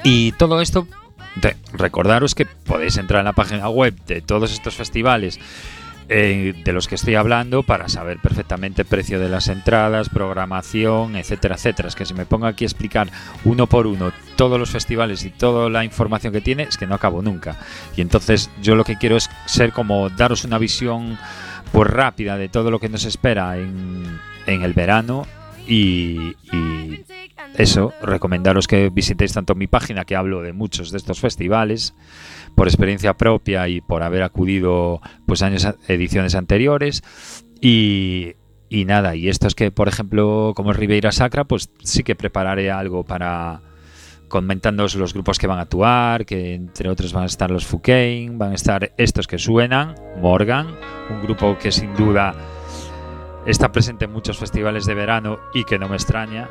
Y 0.05 0.33
todo 0.33 0.61
esto, 0.61 0.87
de- 1.37 1.57
recordaros 1.72 2.35
que 2.35 2.44
podéis 2.46 2.96
entrar 2.98 3.20
en 3.20 3.26
la 3.26 3.33
página 3.33 3.68
web 3.68 3.94
de 4.07 4.20
todos 4.20 4.53
estos 4.53 4.74
festivales 4.74 5.38
eh, 6.12 6.55
de 6.64 6.73
los 6.73 6.88
que 6.88 6.96
estoy 6.96 7.14
hablando 7.14 7.62
para 7.62 7.88
saber 7.88 8.18
perfectamente 8.18 8.85
precio 8.85 9.20
de 9.20 9.29
las 9.29 9.46
entradas, 9.46 10.09
programación, 10.09 11.14
etcétera, 11.14 11.55
etcétera. 11.55 11.87
Es 11.87 11.94
que 11.94 12.05
si 12.05 12.14
me 12.14 12.27
pongo 12.27 12.46
aquí 12.46 12.64
a 12.64 12.66
explicar 12.66 13.09
uno 13.44 13.68
por 13.68 13.87
uno 13.87 14.11
todos 14.35 14.59
los 14.59 14.70
festivales 14.70 15.25
y 15.25 15.31
toda 15.31 15.70
la 15.70 15.85
información 15.85 16.33
que 16.33 16.40
tiene, 16.40 16.64
es 16.64 16.77
que 16.77 16.88
no 16.88 16.96
acabo 16.96 17.23
nunca. 17.23 17.61
Y 17.96 18.01
entonces 18.01 18.51
yo 18.61 18.75
lo 18.75 18.83
que 18.83 18.96
quiero 18.96 19.16
es 19.16 19.31
ser 19.46 19.73
como 19.73 20.11
daros 20.11 20.44
una 20.44 20.59
visión 20.59 21.16
pues 21.70 21.88
rápida 21.88 22.37
de 22.37 22.49
todo 22.49 22.73
lo 22.73 22.81
que 22.81 22.88
nos 22.88 23.05
espera 23.05 23.57
en, 23.57 24.18
en 24.46 24.62
el 24.62 24.73
verano 24.73 25.29
y, 25.68 26.35
y 26.51 27.05
eso, 27.56 27.92
recomendaros 28.02 28.66
que 28.66 28.90
visitéis 28.90 29.32
tanto 29.32 29.54
mi 29.54 29.66
página, 29.66 30.04
que 30.04 30.16
hablo 30.16 30.42
de 30.42 30.52
muchos 30.52 30.90
de 30.90 30.98
estos 30.98 31.20
festivales, 31.20 31.94
por 32.54 32.68
experiencia 32.68 33.16
propia 33.16 33.68
y 33.68 33.80
por 33.80 34.02
haber 34.02 34.22
acudido 34.22 35.00
pues 35.26 35.42
años 35.42 35.66
ediciones 35.88 36.34
anteriores. 36.34 37.02
Y, 37.60 38.34
nada, 38.70 39.16
y 39.16 39.28
esto 39.28 39.46
es 39.46 39.54
que 39.54 39.70
por 39.70 39.88
ejemplo 39.88 40.52
como 40.54 40.72
es 40.72 40.76
Ribeira 40.76 41.12
Sacra, 41.12 41.44
pues 41.44 41.70
sí 41.82 42.02
que 42.02 42.14
prepararé 42.14 42.70
algo 42.70 43.04
para 43.04 43.60
comentándoos 44.28 44.94
los 44.94 45.12
grupos 45.12 45.38
que 45.38 45.48
van 45.48 45.58
a 45.58 45.62
actuar, 45.62 46.24
que 46.24 46.54
entre 46.54 46.88
otros 46.88 47.12
van 47.12 47.24
a 47.24 47.26
estar 47.26 47.50
los 47.50 47.66
Fouquet, 47.66 48.30
van 48.32 48.52
a 48.52 48.54
estar 48.54 48.92
estos 48.96 49.26
que 49.26 49.38
suenan, 49.38 49.96
Morgan, 50.18 50.68
un 51.10 51.20
grupo 51.20 51.58
que 51.58 51.72
sin 51.72 51.94
duda 51.96 52.34
está 53.44 53.72
presente 53.72 54.04
en 54.04 54.12
muchos 54.12 54.38
festivales 54.38 54.86
de 54.86 54.94
verano 54.94 55.38
y 55.54 55.64
que 55.64 55.78
no 55.78 55.88
me 55.88 55.96
extraña, 55.96 56.48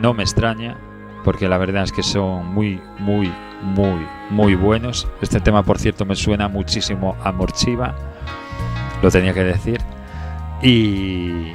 no 0.00 0.14
me 0.14 0.22
extraña, 0.22 0.76
porque 1.24 1.48
la 1.48 1.58
verdad 1.58 1.84
es 1.84 1.92
que 1.92 2.02
son 2.02 2.54
muy, 2.54 2.80
muy, 2.98 3.32
muy, 3.62 4.06
muy 4.30 4.54
buenos. 4.54 5.08
Este 5.20 5.40
tema, 5.40 5.62
por 5.62 5.78
cierto, 5.78 6.04
me 6.04 6.16
suena 6.16 6.48
muchísimo 6.48 7.16
a 7.22 7.32
Morchiva, 7.32 7.94
lo 9.02 9.10
tenía 9.10 9.34
que 9.34 9.44
decir. 9.44 9.80
Y, 10.62 11.52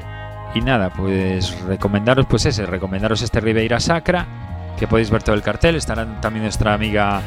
y 0.53 0.61
nada, 0.61 0.91
pues 0.91 1.59
recomendaros, 1.61 2.25
pues 2.25 2.45
ese, 2.45 2.65
recomendaros 2.65 3.21
este 3.21 3.39
Ribeira 3.39 3.79
Sacra, 3.79 4.73
que 4.77 4.87
podéis 4.87 5.09
ver 5.09 5.23
todo 5.23 5.35
el 5.35 5.41
cartel. 5.41 5.75
Estarán 5.75 6.21
también 6.21 6.43
nuestra 6.43 6.73
amiga 6.73 7.21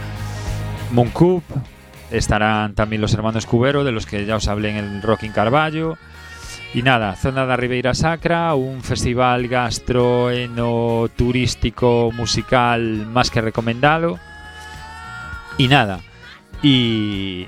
Mooncoop, 0.93 1.43
estarán 2.11 2.75
también 2.75 3.03
los 3.03 3.15
hermanos 3.15 3.47
Cubero, 3.47 3.85
de 3.85 3.93
los 3.93 4.07
que 4.07 4.25
ya 4.27 4.37
os 4.37 4.49
hablé 4.49 4.71
en 4.71 4.77
el 4.77 5.03
Rocking 5.03 5.33
Carballo. 5.33 5.97
Y 6.75 6.83
nada, 6.83 7.17
Zona 7.17 7.47
da 7.47 7.57
Ribeira 7.57 7.95
Sacra, 7.95 8.55
un 8.55 8.83
festival 8.83 9.49
gastroeno 9.49 11.09
turístico 11.17 12.11
musical 12.15 13.07
más 13.07 13.31
que 13.31 13.41
recomendado. 13.41 14.19
Y 15.59 15.69
nada, 15.69 16.01
y, 16.63 17.47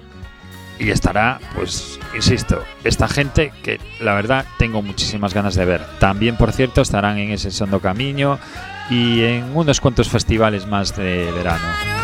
y 0.79 0.91
estará, 0.91 1.41
pues, 1.55 1.99
insisto, 2.15 2.63
esta 2.85 3.09
gente 3.09 3.53
que 3.63 3.81
la 4.01 4.15
verdad 4.15 4.47
tengo 4.59 4.81
muchísimas 4.81 5.35
ganas 5.35 5.55
de 5.57 5.65
ver. 5.65 5.85
También, 5.99 6.37
por 6.37 6.53
cierto, 6.53 6.81
estarán 6.81 7.19
en 7.19 7.31
ese 7.31 7.51
Sondo 7.51 7.81
Camino 7.81 8.39
y 8.89 9.23
en 9.25 9.57
unos 9.57 9.81
cuantos 9.81 10.09
festivales 10.09 10.67
más 10.67 10.97
de 10.97 11.31
verano. 11.33 11.98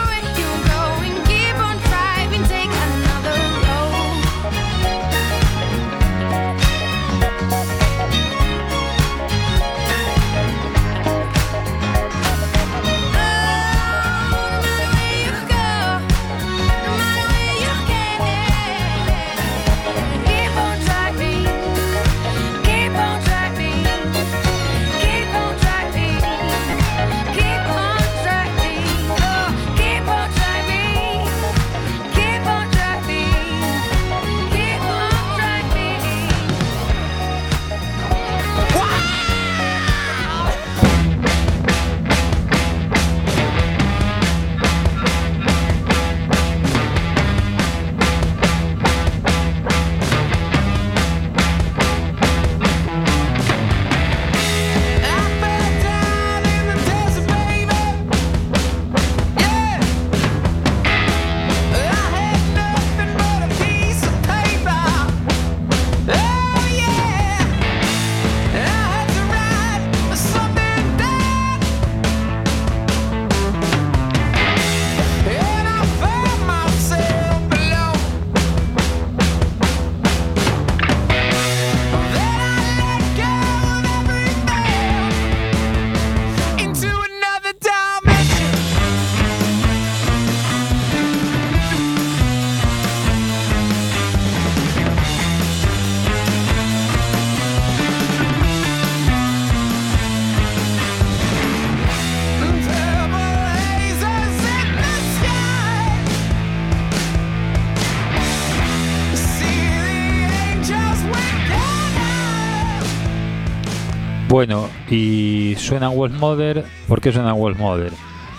Bueno, 114.46 114.68
y 114.90 115.54
suena 115.56 115.88
Wolf 115.88 116.12
Mother. 116.20 116.66
¿Por 116.86 117.00
qué 117.00 117.12
suena 117.12 117.32
Wolf 117.32 117.58
Mother? 117.58 117.92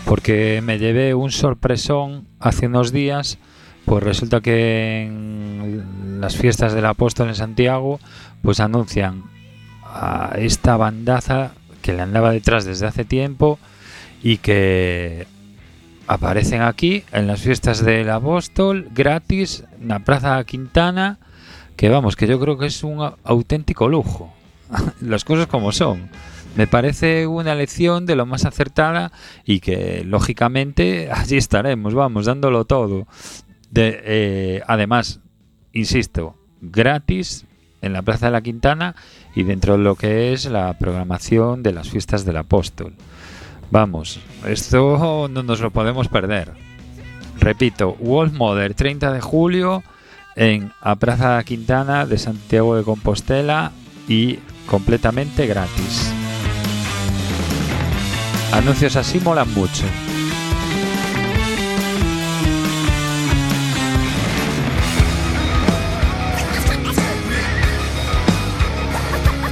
Porque 0.06 0.62
me 0.64 0.78
llevé 0.78 1.16
un 1.16 1.32
sorpresón 1.32 2.28
hace 2.40 2.68
unos 2.68 2.92
días. 2.92 3.40
Pues 3.86 4.04
resulta 4.04 4.40
que 4.40 5.02
en 5.08 6.22
las 6.22 6.36
fiestas 6.36 6.74
del 6.74 6.86
apóstol 6.86 7.30
en 7.30 7.34
Santiago, 7.34 8.00
pues 8.44 8.60
anuncian 8.60 9.24
a 9.84 10.34
esta 10.38 10.78
bandaza 10.78 11.54
que 11.82 11.94
le 11.94 12.04
andaba 12.04 12.30
detrás 12.30 12.66
desde 12.66 12.86
hace 12.86 13.04
tiempo 13.04 13.58
y 14.22 14.38
que 14.38 15.26
aparecen 16.06 16.62
aquí 16.62 17.04
en 17.14 17.26
las 17.26 17.42
fiestas 17.42 17.84
del 17.84 18.12
apóstol 18.12 18.90
gratis 18.94 19.64
en 19.82 19.88
la 19.88 20.02
Plaza 20.02 20.44
Quintana. 20.44 21.18
Que 21.76 21.90
vamos, 21.90 22.16
que 22.16 22.28
yo 22.28 22.40
creo 22.40 22.60
que 22.60 22.68
es 22.68 22.84
un 22.84 23.00
au- 23.00 23.16
auténtico 23.24 23.90
lujo 23.90 24.32
las 25.02 25.24
cosas 25.24 25.48
como 25.48 25.72
son. 25.72 26.10
Me 26.56 26.68
parece 26.68 27.28
una 27.28 27.54
lección 27.54 28.06
de 28.06 28.16
lo 28.16 28.26
más 28.26 28.46
acertada 28.46 29.12
y 29.46 29.60
que 29.60 30.04
lógicamente 30.06 31.10
allí 31.14 31.38
estaremos, 31.38 31.94
vamos, 31.94 32.26
dándolo 32.26 32.66
todo. 32.66 33.08
De, 33.72 34.02
eh, 34.06 34.62
además, 34.68 35.20
insisto, 35.74 36.36
gratis 36.62 37.46
en 37.82 37.94
la 37.94 38.02
Plaza 38.02 38.28
de 38.28 38.32
la 38.32 38.42
Quintana 38.42 38.96
y 39.36 39.44
dentro 39.44 39.78
de 39.78 39.84
lo 39.84 39.96
que 39.96 40.34
es 40.34 40.46
la 40.46 40.78
programación 40.78 41.62
de 41.62 41.74
las 41.74 41.90
fiestas 41.90 42.26
del 42.26 42.38
apóstol. 42.38 42.94
Vamos, 43.70 44.20
esto 44.48 45.28
no 45.30 45.44
nos 45.44 45.60
lo 45.60 45.72
podemos 45.72 46.08
perder. 46.08 46.54
Repito, 47.40 47.96
Wolf 48.00 48.34
Mother, 48.34 48.74
30 48.74 49.12
de 49.12 49.22
julio 49.22 49.84
en 50.36 50.72
la 50.84 50.96
Plaza 50.96 51.32
de 51.32 51.36
la 51.36 51.44
Quintana 51.44 52.06
de 52.06 52.18
Santiago 52.18 52.76
de 52.76 52.84
Compostela 52.84 53.72
y 54.08 54.40
completamente 54.66 55.48
gratis. 55.48 56.12
Anuncios 58.52 58.96
así 58.96 59.20
molan 59.20 59.54
mucho. 59.54 59.84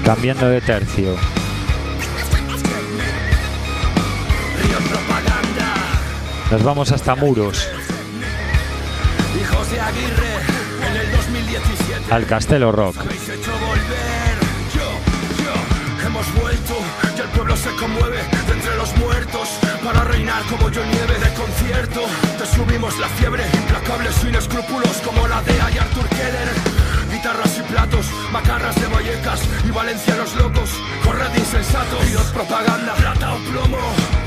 Cambiando 0.04 0.50
de 0.50 0.62
tercio. 0.62 1.16
Nos 6.54 6.64
vamos 6.64 6.92
hasta 6.92 7.16
Muros, 7.16 7.68
hijos 9.42 9.72
de 9.72 9.80
Aguirre, 9.80 10.36
en 10.88 10.98
el 10.98 11.12
2017 11.12 12.14
al 12.14 12.28
Castelo 12.28 12.72
Rock. 12.72 12.96
Conmueve 17.84 18.18
de 18.48 18.54
entre 18.54 18.76
los 18.78 18.96
muertos 18.98 19.50
para 19.84 20.06
reinar 20.06 20.42
como 20.44 20.70
yo 20.70 20.82
nieve 20.86 21.20
de 21.20 21.34
concierto. 21.34 22.02
Te 22.38 22.46
subimos 22.46 22.98
la 22.98 23.10
fiebre, 23.10 23.44
implacables 23.54 24.16
sin 24.16 24.34
escrúpulos 24.36 25.02
como 25.06 25.28
la 25.28 25.42
DEA 25.42 25.72
y 25.72 25.78
Artur 25.80 26.08
Keller. 26.10 26.83
Guitarras 27.24 27.58
y 27.58 27.62
platos, 27.72 28.06
macarras 28.34 28.76
de 28.76 28.86
Vallecas 28.88 29.40
y 29.66 29.72
valencianos 29.72 30.36
locos. 30.36 30.70
Corred 31.06 31.34
insensatos, 31.34 32.06
Dios 32.10 32.26
propaganda, 32.34 32.94
plata 32.96 33.36
o 33.36 33.38
plomo. 33.38 33.78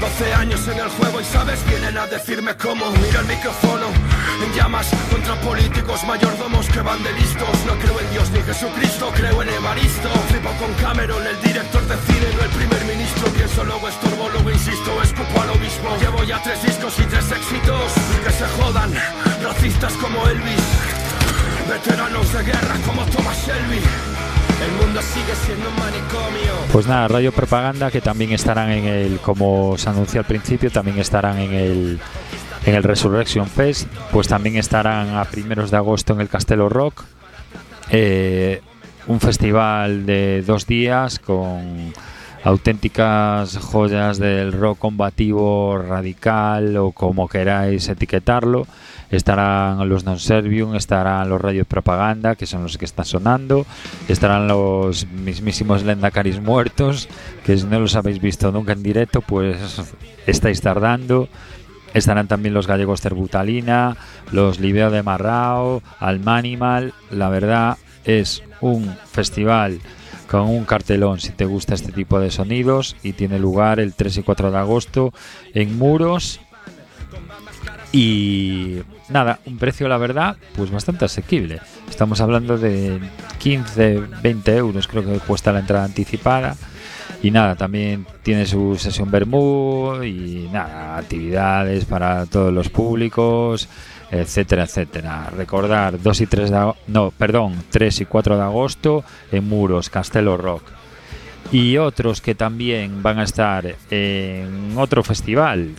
12 0.01 0.33
años 0.33 0.67
en 0.67 0.79
el 0.79 0.89
juego 0.89 1.21
y 1.21 1.25
sabes, 1.25 1.61
vienen 1.69 1.99
a 1.99 2.07
decirme 2.07 2.57
cómo. 2.57 2.91
Mira 2.93 3.21
el 3.21 3.27
micrófono 3.27 3.89
en 4.43 4.53
llamas 4.55 4.89
contra 5.11 5.35
políticos 5.43 6.05
mayordomos 6.05 6.71
que 6.71 6.81
van 6.81 7.03
de 7.03 7.13
listos. 7.13 7.67
No 7.67 7.75
creo 7.75 8.01
en 8.01 8.11
Dios 8.13 8.31
ni 8.31 8.41
Jesucristo, 8.41 9.13
creo 9.15 9.43
en 9.43 9.51
Evaristo. 9.51 10.09
Flipo 10.31 10.49
con 10.57 10.73
Cameron, 10.81 11.27
el 11.27 11.39
director 11.43 11.83
de 11.87 11.97
cine, 11.99 12.33
no 12.35 12.45
el 12.45 12.51
primer 12.51 12.83
ministro. 12.87 13.29
Pienso 13.29 13.63
luego 13.63 13.91
estorbo, 13.91 14.31
luego 14.31 14.51
insisto, 14.51 15.03
escupo 15.03 15.43
al 15.43 15.51
obispo. 15.51 15.95
Llevo 16.01 16.25
ya 16.25 16.43
tres 16.43 16.63
discos 16.63 16.99
y 16.99 17.05
tres 17.05 17.31
éxitos. 17.31 17.93
Que 18.25 18.33
se 18.33 18.47
jodan, 18.57 18.91
racistas 19.43 19.93
como 20.01 20.27
Elvis. 20.29 20.96
Veteranos 21.69 22.33
de 22.33 22.43
guerra 22.45 22.75
como 22.87 23.05
Thomas 23.07 23.47
Shelby. 23.47 23.81
El 24.65 24.73
mundo 24.87 25.01
sigue 25.03 25.35
siendo 25.45 25.69
un 25.69 25.77
manicomio. 25.77 26.53
Pues 26.73 26.87
nada, 26.87 27.09
Radio 27.09 27.33
Propaganda 27.33 27.91
que 27.91 28.01
también 28.01 28.33
estarán 28.33 28.71
en 28.71 28.85
el, 28.85 29.19
como 29.21 29.77
se 29.77 29.91
anunció 29.91 30.21
al 30.21 30.27
principio, 30.27 30.71
también 30.71 30.99
estarán 30.99 31.39
en 31.39 31.53
el 31.53 32.01
en 32.65 32.75
el 32.75 32.83
Resurrection 32.83 33.47
Fest, 33.47 33.87
pues 34.11 34.27
también 34.27 34.57
estarán 34.57 35.17
a 35.17 35.25
primeros 35.25 35.71
de 35.71 35.77
agosto 35.77 36.15
en 36.15 36.21
el 36.21 36.29
Castelo 36.29 36.69
Rock, 36.69 37.05
eh, 37.91 38.61
un 39.07 39.21
festival 39.21 40.05
de 40.05 40.43
dos 40.43 40.67
días 40.67 41.21
con 41.21 41.93
auténticas 42.43 43.57
joyas 43.59 44.19
del 44.19 44.53
rock 44.53 44.79
combativo 44.79 45.79
radical 45.79 46.77
o 46.77 46.93
como 46.93 47.29
queráis 47.29 47.89
etiquetarlo. 47.89 48.67
Estarán 49.11 49.89
los 49.89 50.05
Non 50.05 50.19
Servium, 50.19 50.75
estarán 50.75 51.29
los 51.29 51.41
Radio 51.41 51.65
Propaganda, 51.65 52.35
que 52.35 52.47
son 52.47 52.63
los 52.65 52.77
que 52.77 52.85
están 52.85 53.05
sonando, 53.05 53.67
estarán 54.09 54.49
los 54.49 55.07
mismísimos 55.07 55.85
Lendacaris 55.85 56.41
muertos, 56.41 57.09
que 57.45 57.57
si 57.57 57.67
no 57.67 57.79
los 57.79 57.95
habéis 57.95 58.21
visto 58.21 58.51
nunca 58.51 58.73
en 58.73 58.83
directo, 58.83 59.21
pues 59.21 59.57
estáis 60.27 60.61
tardando. 60.61 61.29
Estarán 61.95 62.29
también 62.29 62.53
los 62.53 62.67
gallegos 62.67 63.01
Terbutalina, 63.01 63.97
los 64.33 64.61
Libeo 64.61 64.91
de 64.91 65.03
Marrao, 65.03 65.83
Almanimal. 65.99 66.93
La 67.11 67.31
verdad 67.31 67.79
es 68.05 68.43
un 68.61 68.97
festival 69.11 69.81
con 70.29 70.43
un 70.43 70.65
cartelón 70.65 71.21
si 71.21 71.31
te 71.31 71.45
gusta 71.45 71.75
este 71.75 71.93
tipo 71.93 72.19
de 72.21 72.31
sonidos 72.31 72.97
y 73.03 73.13
tiene 73.13 73.39
lugar 73.39 73.81
el 73.81 73.95
3 73.95 74.19
y 74.19 74.23
4 74.23 74.51
de 74.51 74.59
agosto 74.59 75.13
en 75.55 75.79
Muros. 75.79 76.41
Y 77.97 78.83
nada, 79.09 79.41
un 79.47 79.57
precio 79.57 79.89
la 79.89 79.97
verdad 79.97 80.37
pues 80.55 80.71
bastante 80.71 81.07
asequible. 81.07 81.61
Estamos 81.89 82.21
hablando 82.21 82.59
de 82.59 83.01
15, 83.39 84.03
20 84.23 84.55
euros 84.55 84.87
creo 84.87 85.03
que 85.03 85.19
cuesta 85.21 85.51
la 85.51 85.61
entrada 85.61 85.87
anticipada. 85.87 86.57
Y 87.23 87.31
nada, 87.31 87.55
también 87.55 88.07
tiene 88.23 88.45
su 88.45 88.77
sesión 88.77 89.11
Bermú 89.11 90.03
y 90.03 90.47
nada, 90.53 90.99
actividades 90.99 91.87
para 91.87 92.27
todos 92.27 92.53
los 92.53 92.69
públicos, 92.69 93.67
etcétera, 94.11 94.65
etcétera. 94.65 95.31
Recordar 95.35 95.99
2 95.99 96.21
y 96.21 96.27
3 96.27 96.51
de 96.51 96.73
no, 96.89 97.11
perdón, 97.13 97.55
3 97.71 98.03
y 98.03 98.05
4 98.05 98.37
de 98.37 98.43
agosto 98.43 99.05
en 99.33 99.49
Muros, 99.49 99.89
Castelo 99.89 100.37
Rock. 100.37 100.65
Y 101.51 101.79
otros 101.79 102.21
que 102.21 102.35
también 102.35 103.03
van 103.03 103.21
a 103.21 103.25
estar 103.25 103.75
en 103.91 104.77
otro 104.77 105.03
festival 105.03 105.71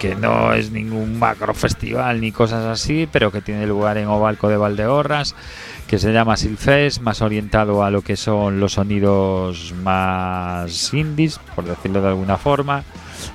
que 0.00 0.14
no 0.14 0.54
es 0.54 0.72
ningún 0.72 1.18
macro 1.18 1.52
festival 1.52 2.22
ni 2.22 2.32
cosas 2.32 2.64
así, 2.64 3.06
pero 3.12 3.30
que 3.30 3.42
tiene 3.42 3.66
lugar 3.66 3.98
en 3.98 4.08
Ovalco 4.08 4.48
de 4.48 4.56
Valdeorras, 4.56 5.36
que 5.86 5.98
se 5.98 6.10
llama 6.10 6.38
Silfest, 6.38 7.02
más 7.02 7.20
orientado 7.20 7.84
a 7.84 7.90
lo 7.90 8.00
que 8.00 8.16
son 8.16 8.60
los 8.60 8.72
sonidos 8.72 9.74
más 9.82 10.94
indies, 10.94 11.38
por 11.54 11.66
decirlo 11.66 12.00
de 12.00 12.08
alguna 12.08 12.38
forma, 12.38 12.82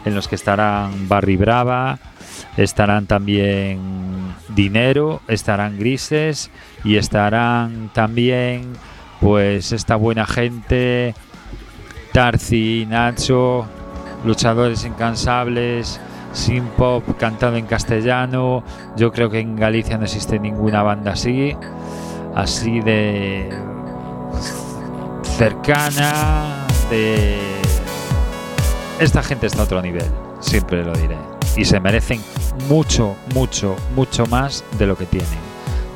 en 0.05 0.16
los 0.16 0.28
que 0.28 0.34
estarán 0.34 1.07
Barry 1.07 1.38
Brava, 1.38 1.99
estarán 2.57 3.05
también 3.05 4.34
Dinero, 4.49 5.22
estarán 5.28 5.78
Grises 5.78 6.49
y 6.84 6.95
estarán 6.95 7.91
también 7.93 8.74
pues 9.22 9.72
esta 9.72 9.97
buena 9.97 10.26
gente, 10.26 11.13
Tarzi, 12.11 12.88
Nacho, 12.89 13.68
luchadores 14.26 14.84
incansables, 14.84 15.99
sin 16.36 16.65
pop 16.65 17.03
cantado 17.17 17.55
en 17.55 17.65
castellano. 17.65 18.63
Yo 18.95 19.11
creo 19.11 19.29
que 19.29 19.39
en 19.39 19.55
Galicia 19.55 19.97
no 19.97 20.03
existe 20.03 20.38
ninguna 20.38 20.83
banda 20.83 21.13
así, 21.13 21.55
así 22.36 22.81
de 22.81 23.49
cercana, 25.38 26.67
de 26.89 27.39
esta 28.99 29.23
gente 29.23 29.47
está 29.47 29.61
a 29.61 29.65
otro 29.65 29.81
nivel, 29.81 30.05
siempre 30.39 30.83
lo 30.86 30.93
diré, 30.93 31.17
y 31.57 31.65
se 31.65 31.79
merecen 31.79 32.21
mucho, 32.69 33.15
mucho, 33.33 33.75
mucho 33.95 34.25
más 34.27 34.63
de 34.77 34.88
lo 34.88 34.97
que 34.97 35.05
tienen. 35.05 35.45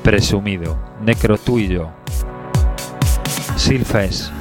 Presumido, 0.04 0.78
Necro 1.02 1.38
tú 1.38 1.60
y 1.60 1.68
yo. 1.68 1.90
Silfes. 3.56 4.32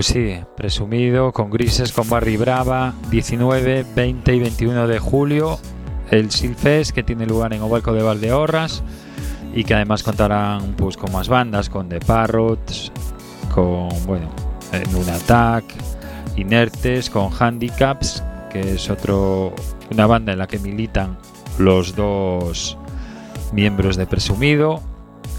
Pues 0.00 0.06
sí, 0.06 0.34
presumido, 0.56 1.30
con 1.30 1.50
grises, 1.50 1.92
con 1.92 2.08
Barry 2.08 2.38
Brava, 2.38 2.94
19, 3.10 3.84
20 3.94 4.34
y 4.34 4.40
21 4.40 4.88
de 4.88 4.98
julio, 4.98 5.58
el 6.10 6.30
Silfest 6.30 6.92
que 6.92 7.02
tiene 7.02 7.26
lugar 7.26 7.52
en 7.52 7.60
Ovalco 7.60 7.92
de 7.92 8.02
Valdeorras 8.02 8.82
y 9.54 9.62
que 9.62 9.74
además 9.74 10.02
contarán 10.02 10.72
pues 10.78 10.96
con 10.96 11.12
más 11.12 11.28
bandas, 11.28 11.68
con 11.68 11.90
The 11.90 12.00
Parrots, 12.00 12.90
con, 13.54 13.90
bueno, 14.06 14.30
en 14.72 14.96
un 14.96 15.06
attack, 15.10 15.64
inertes, 16.34 17.10
con 17.10 17.28
handicaps, 17.38 18.24
que 18.50 18.76
es 18.76 18.88
otro, 18.88 19.52
una 19.90 20.06
banda 20.06 20.32
en 20.32 20.38
la 20.38 20.46
que 20.46 20.58
militan 20.58 21.18
los 21.58 21.94
dos 21.94 22.78
miembros 23.52 23.98
de 23.98 24.06
Presumido. 24.06 24.80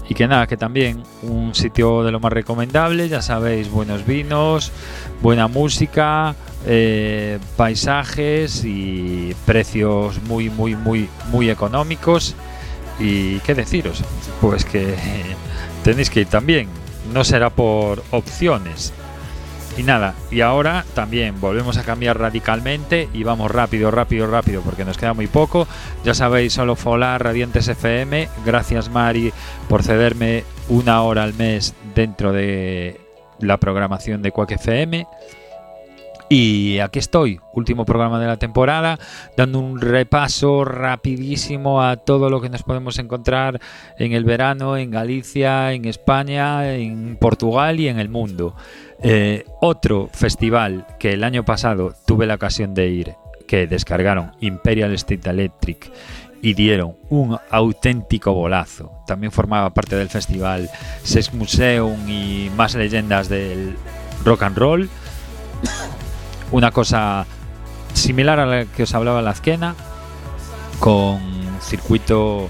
Y 0.08 0.14
que 0.14 0.26
nada, 0.26 0.46
que 0.46 0.56
también 0.56 1.02
un 1.22 1.54
sitio 1.54 2.02
de 2.02 2.10
lo 2.10 2.20
más 2.20 2.32
recomendable, 2.32 3.08
ya 3.08 3.22
sabéis, 3.22 3.70
buenos 3.70 4.04
vinos, 4.04 4.72
buena 5.22 5.48
música, 5.48 6.34
eh, 6.66 7.38
paisajes 7.56 8.64
y 8.64 9.34
precios 9.46 10.22
muy, 10.24 10.50
muy, 10.50 10.76
muy, 10.76 11.08
muy 11.30 11.50
económicos. 11.50 12.34
Y 12.98 13.38
qué 13.40 13.54
deciros, 13.54 14.02
pues 14.40 14.64
que 14.64 14.94
tenéis 15.84 16.10
que 16.10 16.20
ir 16.20 16.26
también, 16.26 16.68
no 17.12 17.24
será 17.24 17.50
por 17.50 18.02
opciones. 18.10 18.92
Y 19.76 19.84
nada, 19.84 20.14
y 20.30 20.42
ahora 20.42 20.84
también 20.94 21.40
volvemos 21.40 21.78
a 21.78 21.82
cambiar 21.82 22.18
radicalmente 22.18 23.08
y 23.14 23.24
vamos 23.24 23.50
rápido, 23.50 23.90
rápido, 23.90 24.26
rápido, 24.26 24.60
porque 24.60 24.84
nos 24.84 24.98
queda 24.98 25.14
muy 25.14 25.28
poco. 25.28 25.66
Ya 26.04 26.12
sabéis, 26.12 26.52
solo 26.52 26.76
Folar, 26.76 27.24
Radiantes 27.24 27.68
FM. 27.68 28.28
Gracias, 28.44 28.90
Mari, 28.90 29.32
por 29.68 29.82
cederme 29.82 30.44
una 30.68 31.02
hora 31.02 31.22
al 31.22 31.32
mes 31.34 31.74
dentro 31.94 32.32
de 32.32 33.00
la 33.38 33.56
programación 33.56 34.20
de 34.20 34.30
Quack 34.30 34.52
FM. 34.52 35.06
Y 36.34 36.78
aquí 36.78 36.98
estoy, 36.98 37.40
último 37.52 37.84
programa 37.84 38.18
de 38.18 38.26
la 38.26 38.38
temporada, 38.38 38.98
dando 39.36 39.58
un 39.58 39.82
repaso 39.82 40.64
rapidísimo 40.64 41.82
a 41.82 41.96
todo 41.96 42.30
lo 42.30 42.40
que 42.40 42.48
nos 42.48 42.62
podemos 42.62 42.98
encontrar 42.98 43.60
en 43.98 44.12
el 44.12 44.24
verano, 44.24 44.78
en 44.78 44.90
Galicia, 44.90 45.74
en 45.74 45.84
España, 45.84 46.74
en 46.74 47.18
Portugal 47.20 47.80
y 47.80 47.88
en 47.88 47.98
el 47.98 48.08
mundo. 48.08 48.56
Eh, 49.04 49.44
otro 49.60 50.08
festival 50.12 50.86
que 50.98 51.12
el 51.12 51.24
año 51.24 51.44
pasado 51.44 51.94
tuve 52.06 52.26
la 52.26 52.36
ocasión 52.36 52.72
de 52.72 52.88
ir, 52.88 53.14
que 53.48 53.66
descargaron 53.66 54.32
Imperial 54.40 54.92
State 54.94 55.28
Electric 55.28 55.90
y 56.40 56.54
dieron 56.54 56.96
un 57.08 57.38
auténtico 57.50 58.32
bolazo. 58.32 58.92
También 59.06 59.32
formaba 59.32 59.70
parte 59.70 59.96
del 59.96 60.08
festival 60.08 60.70
Sex 61.02 61.34
Museum 61.34 62.08
y 62.08 62.50
más 62.56 62.74
leyendas 62.74 63.28
del 63.28 63.76
rock 64.24 64.42
and 64.42 64.56
roll. 64.56 64.88
Una 66.52 66.70
cosa 66.70 67.26
similar 67.94 68.40
a 68.40 68.46
la 68.46 68.64
que 68.66 68.84
os 68.84 68.94
hablaba 68.94 69.22
la 69.22 69.30
Azquena, 69.30 69.74
con 70.78 71.20
circuito 71.60 72.48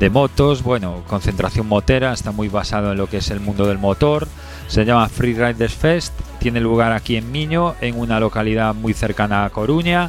de 0.00 0.10
motos, 0.10 0.62
bueno, 0.62 1.04
concentración 1.06 1.68
motera, 1.68 2.12
está 2.12 2.32
muy 2.32 2.48
basado 2.48 2.92
en 2.92 2.98
lo 2.98 3.08
que 3.08 3.18
es 3.18 3.30
el 3.30 3.40
mundo 3.40 3.66
del 3.66 3.78
motor. 3.78 4.26
Se 4.72 4.86
llama 4.86 5.10
Free 5.10 5.34
Riders 5.34 5.74
Fest, 5.74 6.14
tiene 6.38 6.58
lugar 6.58 6.92
aquí 6.92 7.16
en 7.16 7.30
Miño, 7.30 7.74
en 7.82 8.00
una 8.00 8.18
localidad 8.18 8.74
muy 8.74 8.94
cercana 8.94 9.44
a 9.44 9.50
Coruña. 9.50 10.08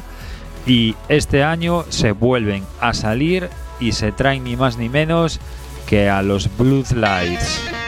Y 0.66 0.94
este 1.10 1.44
año 1.44 1.84
se 1.90 2.12
vuelven 2.12 2.64
a 2.80 2.94
salir 2.94 3.50
y 3.78 3.92
se 3.92 4.10
traen 4.10 4.42
ni 4.42 4.56
más 4.56 4.78
ni 4.78 4.88
menos 4.88 5.38
que 5.86 6.08
a 6.08 6.22
los 6.22 6.48
Blue 6.56 6.82
Lights. 6.96 7.83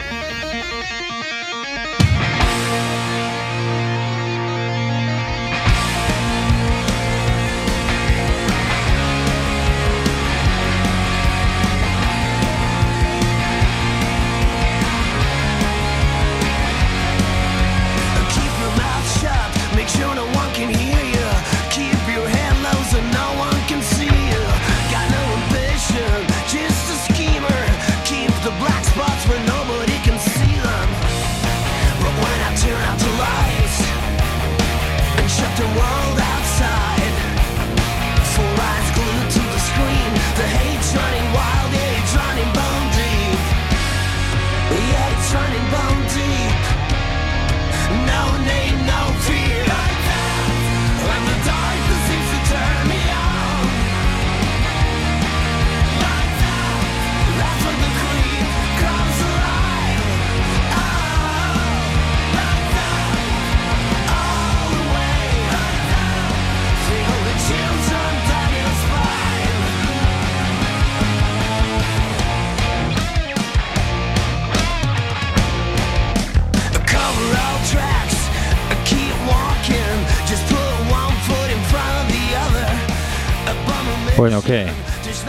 Bueno, 84.17 84.41
¿qué? 84.41 84.65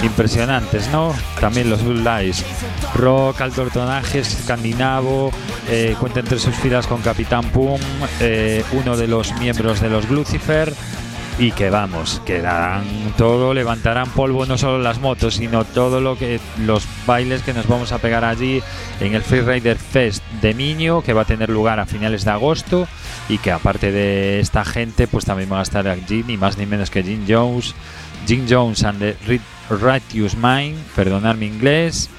Impresionantes, 0.02 0.88
¿no? 0.88 1.14
También 1.40 1.68
los 1.68 1.84
Blue 1.84 2.02
Lights. 2.02 2.42
Rock, 2.94 3.42
alto 3.42 3.66
tonaje, 3.66 4.20
escandinavo, 4.20 5.30
eh, 5.68 5.94
cuenta 6.00 6.20
entre 6.20 6.38
sus 6.38 6.54
filas 6.56 6.86
con 6.86 7.02
Capitán 7.02 7.44
Pum, 7.50 7.78
eh, 8.20 8.64
uno 8.72 8.96
de 8.96 9.06
los 9.06 9.38
miembros 9.38 9.82
de 9.82 9.90
los 9.90 10.08
Lucifer. 10.08 10.72
Y 11.38 11.52
que 11.52 11.70
vamos, 11.70 12.20
que 12.26 12.40
darán 12.40 12.82
todo, 13.16 13.54
levantarán 13.54 14.08
polvo 14.08 14.44
no 14.44 14.58
solo 14.58 14.80
las 14.80 14.98
motos, 14.98 15.34
sino 15.34 15.64
todo 15.64 16.00
lo 16.00 16.18
que 16.18 16.40
los 16.58 16.84
bailes 17.06 17.42
que 17.42 17.52
nos 17.52 17.68
vamos 17.68 17.92
a 17.92 17.98
pegar 17.98 18.24
allí 18.24 18.60
en 18.98 19.14
el 19.14 19.22
Free 19.22 19.42
Rider 19.42 19.76
Fest 19.76 20.24
de 20.40 20.52
Miño, 20.52 21.00
que 21.02 21.12
va 21.12 21.22
a 21.22 21.26
tener 21.26 21.48
lugar 21.48 21.78
a 21.78 21.86
finales 21.86 22.24
de 22.24 22.32
agosto, 22.32 22.88
y 23.28 23.38
que 23.38 23.52
aparte 23.52 23.92
de 23.92 24.40
esta 24.40 24.64
gente, 24.64 25.06
pues 25.06 25.26
también 25.26 25.48
van 25.48 25.60
a 25.60 25.62
estar 25.62 25.86
allí 25.86 26.24
ni 26.26 26.36
más 26.36 26.58
ni 26.58 26.66
menos 26.66 26.90
que 26.90 27.04
Jim 27.04 27.24
Jones, 27.28 27.72
Jim 28.28 28.46
Jones 28.46 28.84
and 28.84 28.98
the 28.98 29.16
Ri- 29.26 29.40
Righteous 29.70 30.36
Mind, 30.36 30.76
perdonad 30.94 31.36
mi 31.36 31.46
inglés, 31.46 32.10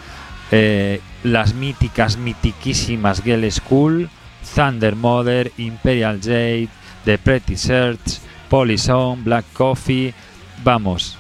eh, 0.49 1.01
las 1.23 1.53
míticas, 1.53 2.17
mitiquísimas 2.17 3.23
Gale 3.23 3.51
School, 3.51 4.09
Thunder 4.55 4.95
Mother, 4.95 5.51
Imperial 5.59 6.19
Jade, 6.19 6.69
The 7.05 7.19
Pretty 7.19 7.55
Search, 7.55 8.17
Polizone, 8.49 9.21
Black 9.23 9.45
Coffee. 9.53 10.15
Vamos, 10.63 11.15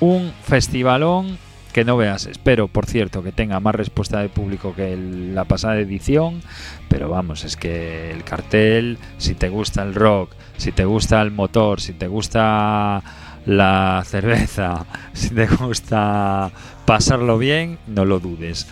un 0.00 0.30
festivalón 0.42 1.38
que 1.72 1.86
no 1.86 1.96
veas. 1.96 2.26
Espero, 2.26 2.68
por 2.68 2.84
cierto, 2.84 3.22
que 3.22 3.32
tenga 3.32 3.60
más 3.60 3.74
respuesta 3.74 4.20
de 4.20 4.28
público 4.28 4.74
que 4.74 4.94
la 4.96 5.44
pasada 5.44 5.78
edición. 5.78 6.42
Pero 6.90 7.08
vamos, 7.08 7.44
es 7.44 7.56
que 7.56 8.10
el 8.10 8.24
cartel, 8.24 8.98
si 9.16 9.34
te 9.34 9.48
gusta 9.48 9.82
el 9.82 9.94
rock, 9.94 10.32
si 10.58 10.70
te 10.70 10.84
gusta 10.84 11.22
el 11.22 11.30
motor, 11.30 11.80
si 11.80 11.94
te 11.94 12.06
gusta 12.08 13.02
la 13.46 14.02
cerveza, 14.06 14.86
si 15.12 15.30
te 15.30 15.46
gusta 15.46 16.50
pasarlo 16.84 17.38
bien, 17.38 17.78
no 17.86 18.04
lo 18.04 18.20
dudes. 18.20 18.66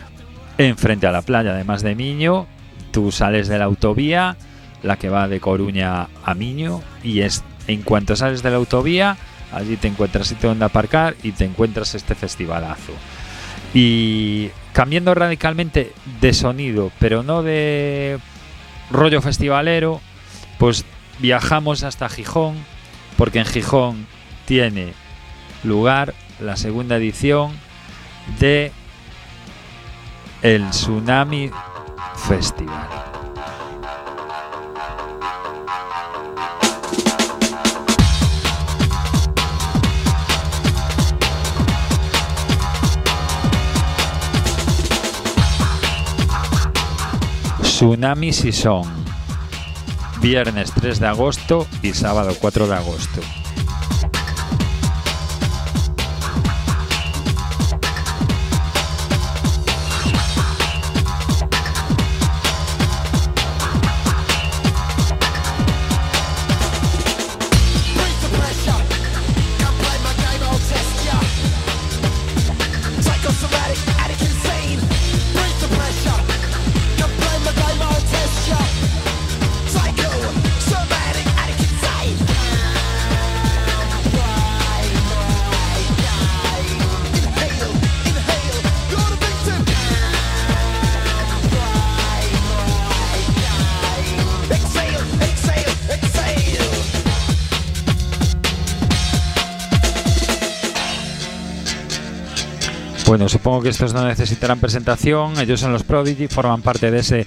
Enfrente 0.59 1.07
a 1.07 1.13
la 1.13 1.23
playa, 1.23 1.53
además 1.53 1.83
de 1.83 1.95
Miño, 1.95 2.47
tú 2.91 3.11
sales 3.11 3.49
de 3.49 3.59
la 3.59 3.65
autovía, 3.65 4.37
la 4.83 4.97
que 4.97 5.09
va 5.09 5.29
de 5.29 5.41
Coruña 5.41 6.09
a 6.25 6.35
Miño, 6.35 6.83
y 7.03 7.21
es 7.21 7.43
en 7.67 7.83
cuanto 7.83 8.17
sales 8.17 8.43
de 8.43 8.51
la 8.51 8.57
autovía, 8.57 9.17
allí 9.53 9.77
te 9.77 9.89
encuentras 9.89 10.29
sitio 10.29 10.49
donde 10.49 10.65
aparcar 10.65 11.17
y 11.23 11.33
te 11.33 11.45
encuentras 11.45 11.95
este 11.95 12.15
festivalazo. 12.15 12.93
Y 13.75 14.51
cambiando 14.73 15.15
radicalmente 15.15 15.93
de 16.21 16.33
sonido, 16.33 16.91
pero 16.99 17.23
no 17.23 17.43
de 17.43 18.19
rollo 18.91 19.23
festivalero, 19.23 20.01
pues 20.59 20.85
viajamos 21.19 21.83
hasta 21.83 22.09
Gijón, 22.09 22.57
porque 23.17 23.39
en 23.39 23.47
Gijón 23.47 24.07
tiene 24.45 24.95
lugar 25.65 26.15
la 26.41 26.57
segunda 26.57 26.97
edición 26.97 27.53
de 28.39 28.73
el 30.43 30.69
Tsunami 30.71 31.51
Festival. 32.17 32.89
Tsunami 47.83 48.33
Season. 48.33 48.85
viernes 50.21 50.73
3 50.73 51.01
de 51.01 51.07
agosto 51.09 51.67
y 51.83 51.95
sábado 51.95 52.37
4 52.41 52.69
de 52.69 52.75
agosto. 52.77 53.21
Supongo 103.29 103.63
que 103.63 103.69
estos 103.69 103.93
no 103.95 104.07
necesitarán 104.07 104.59
presentación. 104.59 105.39
Ellos 105.39 105.61
son 105.61 105.73
los 105.73 105.83
Prodigy, 105.83 106.29
forman 106.29 106.63
parte 106.63 106.91
de 106.91 107.01
ese 107.01 107.27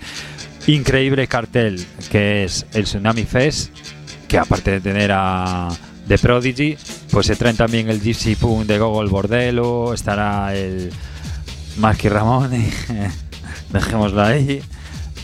increíble 0.68 1.28
cartel 1.28 1.86
que 2.12 2.44
es 2.44 2.66
el 2.74 2.86
Tsunami 2.86 3.24
Fest, 3.24 3.72
que 4.28 4.38
aparte 4.38 4.72
de 4.72 4.82
tener 4.82 5.12
a 5.14 5.70
The 6.08 6.18
Prodigy, 6.18 6.78
pues 7.12 7.28
se 7.28 7.36
traen 7.36 7.56
también 7.56 7.90
el 7.90 8.02
Gypsy 8.02 8.36
Punk 8.36 8.66
de 8.66 8.78
Gogol 8.78 9.10
Bordello, 9.10 9.94
estará 9.94 10.56
el 10.56 10.92
Marky 11.78 12.10
Ramone, 12.10 12.70
dejémoslo 13.72 14.22
ahí. 14.22 14.62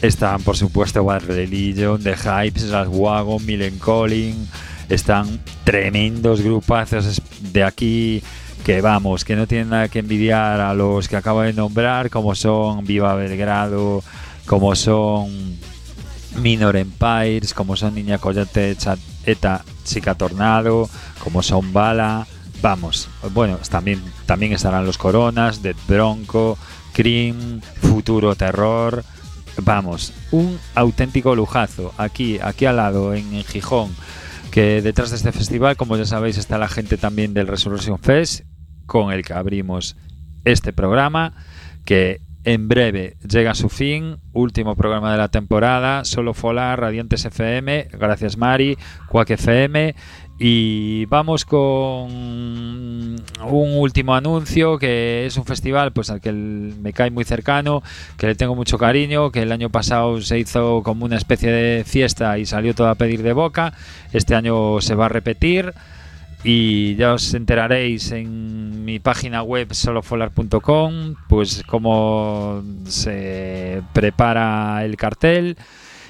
Están, 0.02 0.42
por 0.42 0.58
supuesto, 0.58 1.04
Bad 1.04 1.24
Religion, 1.28 2.02
The 2.02 2.16
Hypes, 2.16 2.64
Las 2.64 2.88
Wagon, 2.90 3.46
Millen 3.46 3.78
Collin. 3.78 4.48
Están 4.90 5.40
tremendos 5.64 6.42
grupazos 6.42 7.22
de 7.40 7.64
aquí 7.64 8.24
que 8.62 8.82
vamos, 8.82 9.26
que 9.26 9.36
no 9.36 9.48
tienen 9.48 9.70
nada 9.70 9.90
que 9.90 10.00
envidiar 10.00 10.62
a 10.62 10.74
los 10.74 11.08
que 11.08 11.16
acabo 11.18 11.42
de 11.42 11.54
nombrar, 11.54 12.10
como 12.10 12.36
son 12.36 12.86
Viva 12.86 13.16
Belgrado, 13.16 14.04
como 14.46 14.76
son 14.76 15.58
Minor 16.36 16.76
Empires, 16.76 17.54
como 17.54 17.76
son 17.76 17.96
Niña 17.96 18.20
Coyote, 18.20 18.78
Eta, 19.26 19.64
Chica 19.84 20.16
Tornado, 20.16 20.90
como 21.24 21.42
son 21.44 21.74
Bala. 21.74 22.28
Vamos, 22.62 23.10
bueno, 23.34 23.58
también, 23.70 24.02
también 24.28 24.54
estarán 24.54 24.86
los 24.86 24.98
Coronas, 24.98 25.64
Dead 25.64 25.76
Bronco, 25.88 26.58
Cream, 26.94 27.62
Futuro 27.82 28.36
Terror. 28.36 29.04
Vamos, 29.58 30.14
un 30.32 30.60
auténtico 30.76 31.36
lujazo. 31.36 31.94
Aquí, 31.98 32.40
aquí 32.42 32.66
al 32.66 32.78
lado, 32.78 33.14
en 33.16 33.44
Gijón, 33.44 33.96
que 34.52 34.82
detrás 34.82 35.10
de 35.10 35.16
este 35.16 35.32
festival, 35.32 35.76
como 35.78 35.98
ya 35.98 36.06
sabéis, 36.06 36.38
está 36.38 36.58
la 36.58 36.68
gente 36.68 36.98
también 36.98 37.34
del 37.34 37.48
Resurrection 37.48 37.98
Fest, 38.00 38.42
con 38.92 39.14
el 39.14 39.24
que 39.24 39.32
abrimos 39.32 39.96
este 40.44 40.74
programa, 40.74 41.32
que 41.86 42.20
en 42.44 42.68
breve 42.68 43.16
llega 43.26 43.52
a 43.52 43.56
su 43.56 43.70
fin, 43.70 44.18
último 44.34 44.76
programa 44.76 45.14
de 45.14 45.18
la 45.18 45.30
temporada, 45.30 46.04
solo 46.04 46.34
Fola, 46.34 46.76
Radiantes 46.76 47.24
FM, 47.24 47.88
gracias 47.94 48.36
Mari, 48.36 48.78
Quack 49.08 49.30
FM, 49.30 49.96
y 50.40 51.06
vamos 51.06 51.46
con 51.46 51.62
un 51.62 53.16
último 53.40 54.14
anuncio, 54.14 54.78
que 54.78 55.26
es 55.26 55.38
un 55.38 55.46
festival 55.46 55.94
pues 55.94 56.10
al 56.10 56.20
que 56.20 56.34
me 56.34 56.92
cae 56.92 57.12
muy 57.12 57.24
cercano, 57.24 57.84
que 58.18 58.28
le 58.28 58.36
tengo 58.36 58.56
mucho 58.56 58.78
cariño, 58.78 59.32
que 59.32 59.44
el 59.44 59.54
año 59.54 59.70
pasado 59.70 60.20
se 60.20 60.38
hizo 60.38 60.84
como 60.84 61.06
una 61.06 61.16
especie 61.16 61.50
de 61.50 61.86
fiesta 61.86 62.38
y 62.38 62.46
salió 62.46 62.76
todo 62.76 62.90
a 62.90 62.96
pedir 62.96 63.24
de 63.24 63.32
boca, 63.32 63.72
este 64.12 64.36
año 64.36 64.82
se 64.82 64.96
va 64.96 65.06
a 65.06 65.10
repetir 65.10 65.74
y 66.44 66.96
ya 66.96 67.14
os 67.14 67.34
enteraréis 67.34 68.12
en 68.12 68.84
mi 68.84 69.00
página 69.00 69.44
web 69.44 69.74
solofolar.com 69.74 71.16
pues 71.28 71.64
cómo 71.68 72.64
se 72.86 73.82
prepara 73.94 74.84
el 74.84 74.98
cartel 74.98 75.58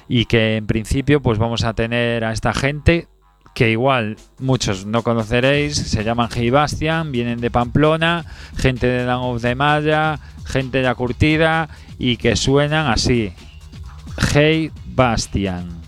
y 0.08 0.26
que 0.26 0.58
en 0.58 0.68
principio 0.68 1.22
pues 1.22 1.38
vamos 1.38 1.64
a 1.64 1.74
tener 1.74 2.24
a 2.24 2.32
esta 2.32 2.54
gente 2.54 3.08
que 3.54 3.70
igual 3.72 4.16
muchos 4.40 4.86
no 4.86 5.04
conoceréis, 5.04 5.76
se 5.76 6.04
llaman 6.04 6.30
Hey 6.34 6.50
Bastian, 6.50 7.12
vienen 7.12 7.42
de 7.42 7.52
Pamplona, 7.52 8.26
gente 8.56 8.88
de 8.88 9.04
Down 9.04 9.36
of 9.36 9.42
the 9.42 9.56
Maya, 9.56 10.20
gente 10.46 10.82
ya 10.82 10.96
curtida 10.96 11.70
y 12.00 12.18
que 12.18 12.36
suenan 12.36 12.88
así. 12.88 13.34
Hey 14.34 14.72
Bastian. 14.86 15.81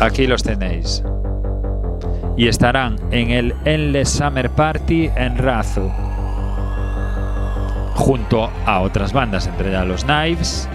Aquí 0.00 0.26
los 0.26 0.42
tenéis. 0.42 1.02
Y 2.38 2.48
estarán 2.48 2.96
en 3.10 3.30
el 3.32 3.54
Endless 3.66 4.08
Summer 4.08 4.48
Party 4.48 5.10
en 5.14 5.36
Razo. 5.36 5.92
Junto 7.96 8.50
a 8.64 8.80
otras 8.80 9.12
bandas, 9.12 9.46
entre 9.46 9.68
ellas 9.68 9.86
los 9.86 10.04
Knives. 10.04 10.68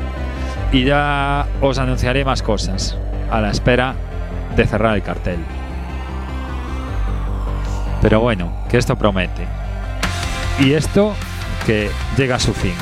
Y 0.72 0.84
ya 0.84 1.48
os 1.60 1.80
anunciaré 1.80 2.24
más 2.24 2.44
cosas. 2.44 3.00
A 3.32 3.42
la 3.42 3.50
espera 3.50 3.96
de 4.56 4.68
cerrar 4.68 4.96
el 4.96 5.02
cartel. 5.02 5.40
Pero 8.04 8.20
bueno, 8.20 8.54
que 8.70 8.78
esto 8.78 8.96
promete. 8.96 9.48
Y 10.60 10.74
esto 10.74 11.16
que 11.66 11.90
llega 12.16 12.36
a 12.36 12.40
su 12.40 12.54
fin. 12.54 12.76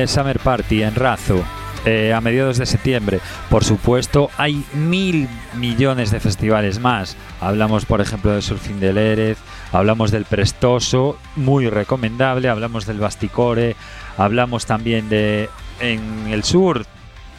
El 0.00 0.08
Summer 0.08 0.38
Party 0.38 0.82
en 0.82 0.94
Razo. 0.94 1.44
eh, 1.86 2.12
a 2.12 2.20
mediados 2.20 2.58
de 2.58 2.66
septiembre. 2.66 3.20
Por 3.48 3.64
supuesto, 3.64 4.28
hay 4.36 4.62
mil 4.74 5.28
millones 5.54 6.10
de 6.10 6.20
festivales 6.20 6.80
más. 6.80 7.16
Hablamos, 7.40 7.86
por 7.86 8.00
ejemplo, 8.00 8.32
del 8.32 8.42
Surfing 8.42 8.80
del 8.80 8.98
Erez, 8.98 9.38
hablamos 9.72 10.10
del 10.10 10.24
Prestoso, 10.24 11.16
muy 11.36 11.70
recomendable, 11.70 12.48
hablamos 12.48 12.86
del 12.86 12.98
Basticore, 12.98 13.76
hablamos 14.18 14.66
también 14.66 15.08
de 15.08 15.48
en 15.80 16.26
el 16.28 16.42
sur, 16.42 16.84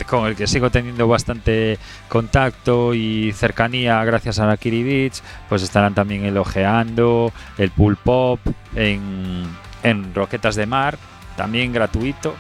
con 0.08 0.28
el 0.28 0.36
que 0.36 0.48
sigo 0.48 0.70
teniendo 0.70 1.08
bastante 1.08 1.78
contacto 2.08 2.94
y 2.94 3.34
cercanía 3.34 4.04
gracias 4.06 4.40
a 4.40 4.46
la 4.46 4.56
Kiri 4.56 4.84
Beach, 4.84 5.22
pues 5.50 5.62
estarán 5.62 5.94
también 5.94 6.24
el 6.24 6.38
Ojeando, 6.38 7.34
el 7.58 7.72
Pool 7.72 7.98
Pop, 7.98 8.40
en, 8.76 9.44
en 9.84 10.14
Roquetas 10.14 10.56
de 10.56 10.68
Mar, 10.68 10.98
también 11.38 11.72
gratuito. 11.72 12.36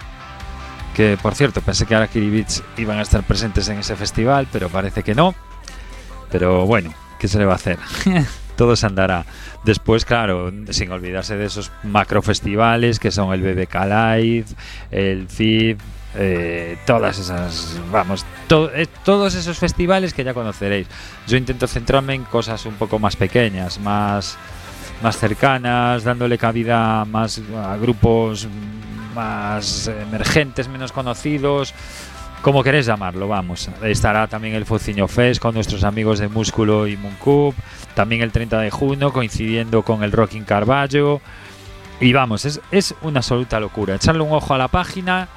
Que 0.93 1.17
por 1.21 1.35
cierto, 1.35 1.61
pensé 1.61 1.85
que 1.85 1.95
Arakiri 1.95 2.29
Beats 2.29 2.63
iban 2.77 2.97
a 2.97 3.03
estar 3.03 3.23
presentes 3.23 3.69
en 3.69 3.77
ese 3.79 3.95
festival, 3.95 4.47
pero 4.51 4.67
parece 4.67 5.03
que 5.03 5.13
no. 5.15 5.33
Pero 6.31 6.65
bueno, 6.65 6.93
¿qué 7.19 7.27
se 7.27 7.37
le 7.37 7.45
va 7.45 7.53
a 7.53 7.57
hacer? 7.57 7.77
Todo 8.57 8.75
se 8.75 8.87
andará. 8.87 9.23
Después, 9.63 10.03
claro, 10.05 10.51
sin 10.71 10.91
olvidarse 10.91 11.37
de 11.37 11.45
esos 11.45 11.71
macro 11.83 12.21
festivales 12.23 12.99
que 12.99 13.11
son 13.11 13.31
el 13.31 13.41
BBK 13.41 13.75
Live, 13.85 14.45
el 14.89 15.27
FIB, 15.27 15.77
eh, 16.15 16.77
todas 16.87 17.19
esas, 17.19 17.79
vamos, 17.91 18.25
to- 18.47 18.71
eh, 18.73 18.87
todos 19.05 19.35
esos 19.35 19.59
festivales 19.59 20.15
que 20.15 20.23
ya 20.23 20.33
conoceréis. 20.33 20.87
Yo 21.27 21.37
intento 21.37 21.67
centrarme 21.67 22.15
en 22.15 22.23
cosas 22.23 22.65
un 22.65 22.73
poco 22.73 22.97
más 22.97 23.15
pequeñas, 23.15 23.79
más, 23.79 24.35
más 25.03 25.15
cercanas, 25.17 26.03
dándole 26.03 26.39
cabida 26.39 27.05
más 27.05 27.39
a 27.63 27.77
grupos 27.77 28.47
más 29.17 29.87
emergentes, 29.87 30.67
menos 30.67 30.91
conocidos, 30.91 31.73
como 32.41 32.63
queréis 32.63 32.85
llamarlo, 32.85 33.27
vamos. 33.27 33.69
Estará 33.83 34.27
también 34.27 34.53
el 34.53 34.65
Fociño 34.65 35.07
Fest 35.07 35.41
con 35.41 35.55
nuestros 35.55 35.83
amigos 35.83 36.19
de 36.19 36.27
Músculo 36.27 36.87
y 36.87 36.95
Mooncup, 36.95 37.55
también 37.95 38.21
el 38.21 38.31
30 38.31 38.59
de 38.59 38.71
junio 38.71 39.11
coincidiendo 39.11 39.81
con 39.81 40.03
el 40.03 40.11
Rocking 40.11 40.43
Carballo. 40.43 41.19
Y 41.99 42.13
vamos, 42.13 42.45
es, 42.45 42.61
es 42.71 42.93
una 43.01 43.19
absoluta 43.19 43.59
locura. 43.59 43.95
Echarle 43.95 44.21
un 44.21 44.31
ojo 44.31 44.53
a 44.53 44.59
la 44.59 44.67
página 44.67 45.27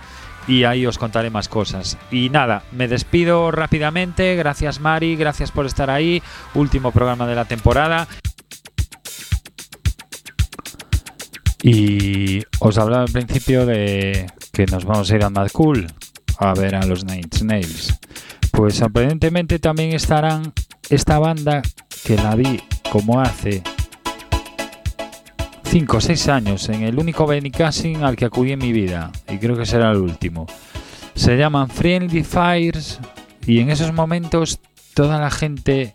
y 0.47 0.65
ahí 0.65 0.85
os 0.87 0.99
contaré 0.99 1.31
más 1.31 1.49
cosas. 1.49 1.97
Y 2.11 2.29
nada, 2.29 2.65
me 2.71 2.87
despido 2.87 3.51
rápidamente. 3.51 4.37
Gracias 4.37 4.79
Mari, 4.79 5.17
gracias 5.17 5.51
por 5.51 5.65
estar 5.65 5.91
ahí. 5.91 6.23
Último 6.55 6.93
programa 6.93 7.27
de 7.27 7.35
la 7.35 7.47
temporada. 7.47 8.07
Y 11.63 12.43
os 12.59 12.79
hablaba 12.79 13.03
al 13.03 13.13
principio 13.13 13.67
de 13.67 14.27
que 14.53 14.67
nos 14.67 14.85
vamos 14.85 15.11
a 15.11 15.17
ir 15.17 15.25
a 15.25 15.31
Mad 15.31 15.51
Cool 15.53 15.87
a 16.39 16.55
ver 16.55 16.75
a 16.75 16.85
los 16.87 17.05
Nine 17.05 17.21
Inch 17.21 17.43
Nails. 17.43 17.99
Pues 18.51 18.77
sorprendentemente 18.77 19.59
también 19.59 19.93
estarán 19.93 20.53
esta 20.89 21.19
banda 21.19 21.63
que 22.05 22.17
la 22.17 22.35
vi 22.35 22.61
como 22.91 23.21
hace 23.21 23.63
5 25.65 25.97
o 25.97 26.01
6 26.01 26.29
años 26.29 26.69
en 26.69 26.83
el 26.83 26.99
único 26.99 27.27
Benicasting 27.27 28.03
al 28.03 28.17
que 28.17 28.25
acudí 28.25 28.53
en 28.53 28.59
mi 28.59 28.73
vida 28.73 29.13
y 29.29 29.39
creo 29.39 29.57
que 29.57 29.67
será 29.67 29.91
el 29.93 29.99
último. 29.99 30.47
Se 31.15 31.37
llaman 31.37 31.69
Friendly 31.69 32.25
Fires 32.25 32.99
y 33.47 33.61
en 33.61 33.71
esos 33.71 33.93
momentos 33.93 34.59
toda 34.95 35.21
la 35.21 35.31
gente 35.31 35.95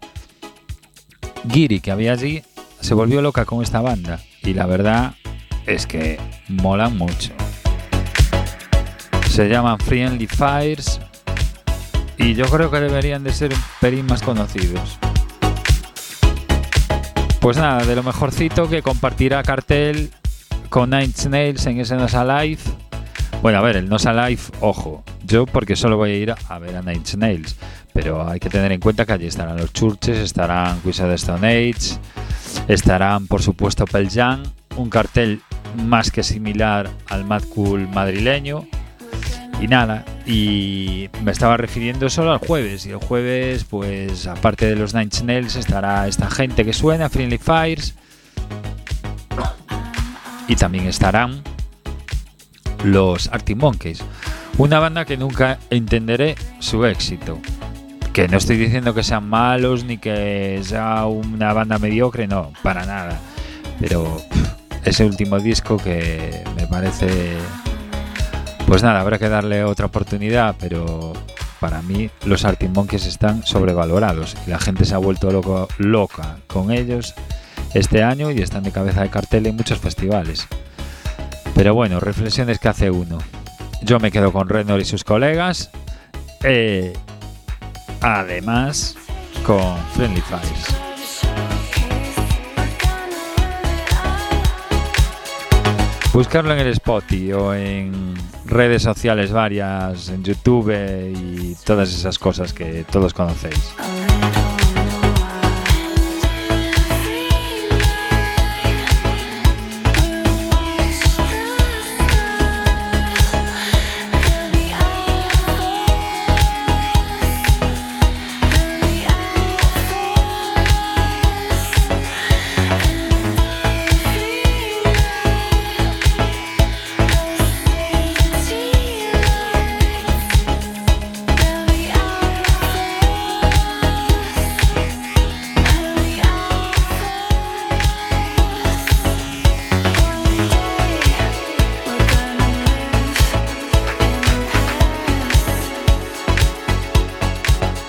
guiri 1.43 1.79
que 1.79 1.91
había 1.91 2.13
allí 2.13 2.43
se 2.79 2.93
volvió 2.93 3.21
loca 3.21 3.45
con 3.45 3.63
esta 3.63 3.81
banda 3.81 4.21
y 4.43 4.53
la 4.53 4.65
verdad 4.65 5.15
es 5.65 5.85
que 5.85 6.19
molan 6.47 6.97
mucho. 6.97 7.33
Se 9.29 9.49
llaman 9.49 9.79
Friendly 9.79 10.27
Fires 10.27 10.99
y 12.17 12.33
yo 12.33 12.45
creo 12.45 12.71
que 12.71 12.79
deberían 12.79 13.23
de 13.23 13.33
ser 13.33 13.53
un 13.53 13.59
pelín 13.81 14.05
más 14.05 14.21
conocidos. 14.21 14.97
Pues 17.39 17.57
nada, 17.57 17.85
de 17.85 17.95
lo 17.95 18.03
mejorcito 18.03 18.69
que 18.69 18.81
compartirá 18.81 19.43
cartel 19.43 20.09
con 20.69 20.89
Nine 20.89 21.05
Inch 21.05 21.25
Nails 21.27 21.65
en 21.67 21.79
ese 21.79 21.95
Nos 21.95 22.15
Alive. 22.15 22.61
Bueno, 23.41 23.59
a 23.59 23.61
ver, 23.61 23.77
el 23.77 23.87
Nos 23.87 24.05
Alive, 24.05 24.41
ojo, 24.61 25.03
yo 25.25 25.45
porque 25.45 25.75
solo 25.75 25.97
voy 25.97 26.11
a 26.11 26.17
ir 26.17 26.33
a 26.49 26.59
ver 26.59 26.75
a 26.75 26.81
Nine 26.81 26.95
Inch 26.95 27.15
Nails, 27.15 27.55
pero 27.93 28.27
hay 28.27 28.39
que 28.39 28.49
tener 28.49 28.71
en 28.71 28.79
cuenta 28.79 29.05
que 29.05 29.13
allí 29.13 29.27
estarán 29.27 29.57
los 29.57 29.73
Churches, 29.73 30.17
estarán 30.17 30.81
Wizard 30.83 31.11
Stone 31.11 31.47
Age, 31.47 31.99
estarán 32.67 33.27
por 33.27 33.43
supuesto 33.43 33.85
Pearl 33.85 34.09
Jam, 34.09 34.43
un 34.77 34.89
cartel 34.89 35.41
más 35.75 36.11
que 36.11 36.23
similar 36.23 36.89
al 37.07 37.25
Mad 37.25 37.43
Cool 37.53 37.87
madrileño. 37.87 38.67
Y 39.61 39.67
nada, 39.67 40.03
y 40.25 41.09
me 41.23 41.31
estaba 41.31 41.55
refiriendo 41.55 42.09
solo 42.09 42.33
al 42.33 42.39
jueves. 42.39 42.85
Y 42.85 42.89
el 42.89 42.97
jueves, 42.97 43.63
pues 43.63 44.27
aparte 44.27 44.65
de 44.65 44.75
los 44.75 44.93
Nine 44.93 45.09
Nails, 45.23 45.55
estará 45.55 46.07
esta 46.07 46.29
gente 46.29 46.65
que 46.65 46.73
suena, 46.73 47.09
Friendly 47.09 47.37
Fires. 47.37 47.95
Y 50.47 50.55
también 50.55 50.87
estarán 50.87 51.41
los 52.83 53.29
Arctic 53.31 53.57
Monkeys. 53.57 54.03
Una 54.57 54.79
banda 54.79 55.05
que 55.05 55.17
nunca 55.17 55.57
entenderé 55.69 56.35
su 56.59 56.85
éxito. 56.85 57.39
Que 58.13 58.27
no 58.27 58.37
estoy 58.37 58.57
diciendo 58.57 58.93
que 58.93 59.03
sean 59.03 59.27
malos 59.27 59.83
ni 59.83 59.97
que 59.97 60.61
sea 60.63 61.05
una 61.05 61.51
banda 61.53 61.77
mediocre, 61.79 62.27
no, 62.27 62.51
para 62.61 62.85
nada. 62.85 63.19
Pero 63.79 64.21
ese 64.85 65.03
último 65.03 65.39
disco 65.39 65.77
que 65.77 66.43
me 66.55 66.67
parece 66.67 67.37
pues 68.67 68.81
nada, 68.81 69.01
habrá 69.01 69.19
que 69.19 69.29
darle 69.29 69.63
otra 69.63 69.85
oportunidad, 69.85 70.55
pero 70.59 71.13
para 71.59 71.81
mí 71.83 72.09
los 72.25 72.45
Arctic 72.45 72.69
Monkeys 72.69 73.05
están 73.05 73.45
sobrevalorados 73.45 74.35
y 74.45 74.49
la 74.49 74.59
gente 74.59 74.85
se 74.85 74.95
ha 74.95 74.97
vuelto 74.97 75.67
loca 75.77 76.37
con 76.47 76.71
ellos 76.71 77.13
este 77.73 78.03
año 78.03 78.31
y 78.31 78.41
están 78.41 78.63
de 78.63 78.71
cabeza 78.71 79.01
de 79.03 79.09
cartel 79.09 79.45
en 79.45 79.55
muchos 79.55 79.79
festivales. 79.79 80.47
Pero 81.53 81.73
bueno, 81.73 81.99
reflexiones 81.99 82.59
que 82.59 82.67
hace 82.67 82.89
uno. 82.89 83.19
Yo 83.83 83.99
me 83.99 84.11
quedo 84.11 84.31
con 84.31 84.49
Renor 84.49 84.81
y 84.81 84.85
sus 84.85 85.03
colegas. 85.03 85.69
eh, 86.43 86.93
además, 88.01 88.95
con 89.45 89.77
Friendly 89.93 90.21
Fires. 90.21 90.84
Buscarlo 96.15 96.53
en 96.53 96.59
el 96.59 96.67
Spotify 96.67 97.33
o 97.33 97.53
en 97.53 98.13
redes 98.45 98.83
sociales 98.83 99.33
varias, 99.33 100.07
en 100.07 100.23
YouTube 100.23 100.71
y 101.13 101.57
todas 101.65 101.93
esas 101.93 102.17
cosas 102.17 102.53
que 102.53 102.85
todos 102.89 103.13
conocéis. 103.13 103.75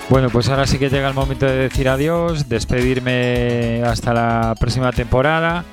Bueno, 0.09 0.29
pues 0.29 0.47
ahora 0.49 0.65
sí 0.65 0.77
que 0.79 0.89
llega 0.89 1.09
el 1.09 1.13
momento 1.13 1.45
de 1.45 1.55
decir 1.57 1.89
adiós, 1.89 2.47
despedirme 2.47 3.81
hasta 3.85 4.13
la 4.13 4.55
próxima 4.57 4.91
temporada. 4.91 5.65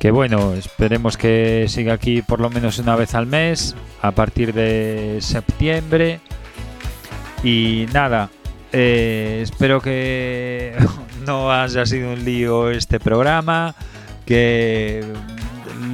Que 0.00 0.10
bueno, 0.10 0.54
esperemos 0.54 1.16
que 1.16 1.66
siga 1.68 1.92
aquí 1.94 2.22
por 2.22 2.40
lo 2.40 2.50
menos 2.50 2.78
una 2.78 2.96
vez 2.96 3.14
al 3.14 3.26
mes, 3.26 3.76
a 4.02 4.10
partir 4.10 4.52
de 4.52 5.18
septiembre. 5.20 6.20
Y 7.44 7.86
nada, 7.92 8.28
eh, 8.72 9.40
espero 9.42 9.80
que 9.80 10.74
no 11.26 11.52
haya 11.52 11.86
sido 11.86 12.12
un 12.14 12.24
lío 12.24 12.70
este 12.70 12.98
programa, 12.98 13.74
que 14.26 15.04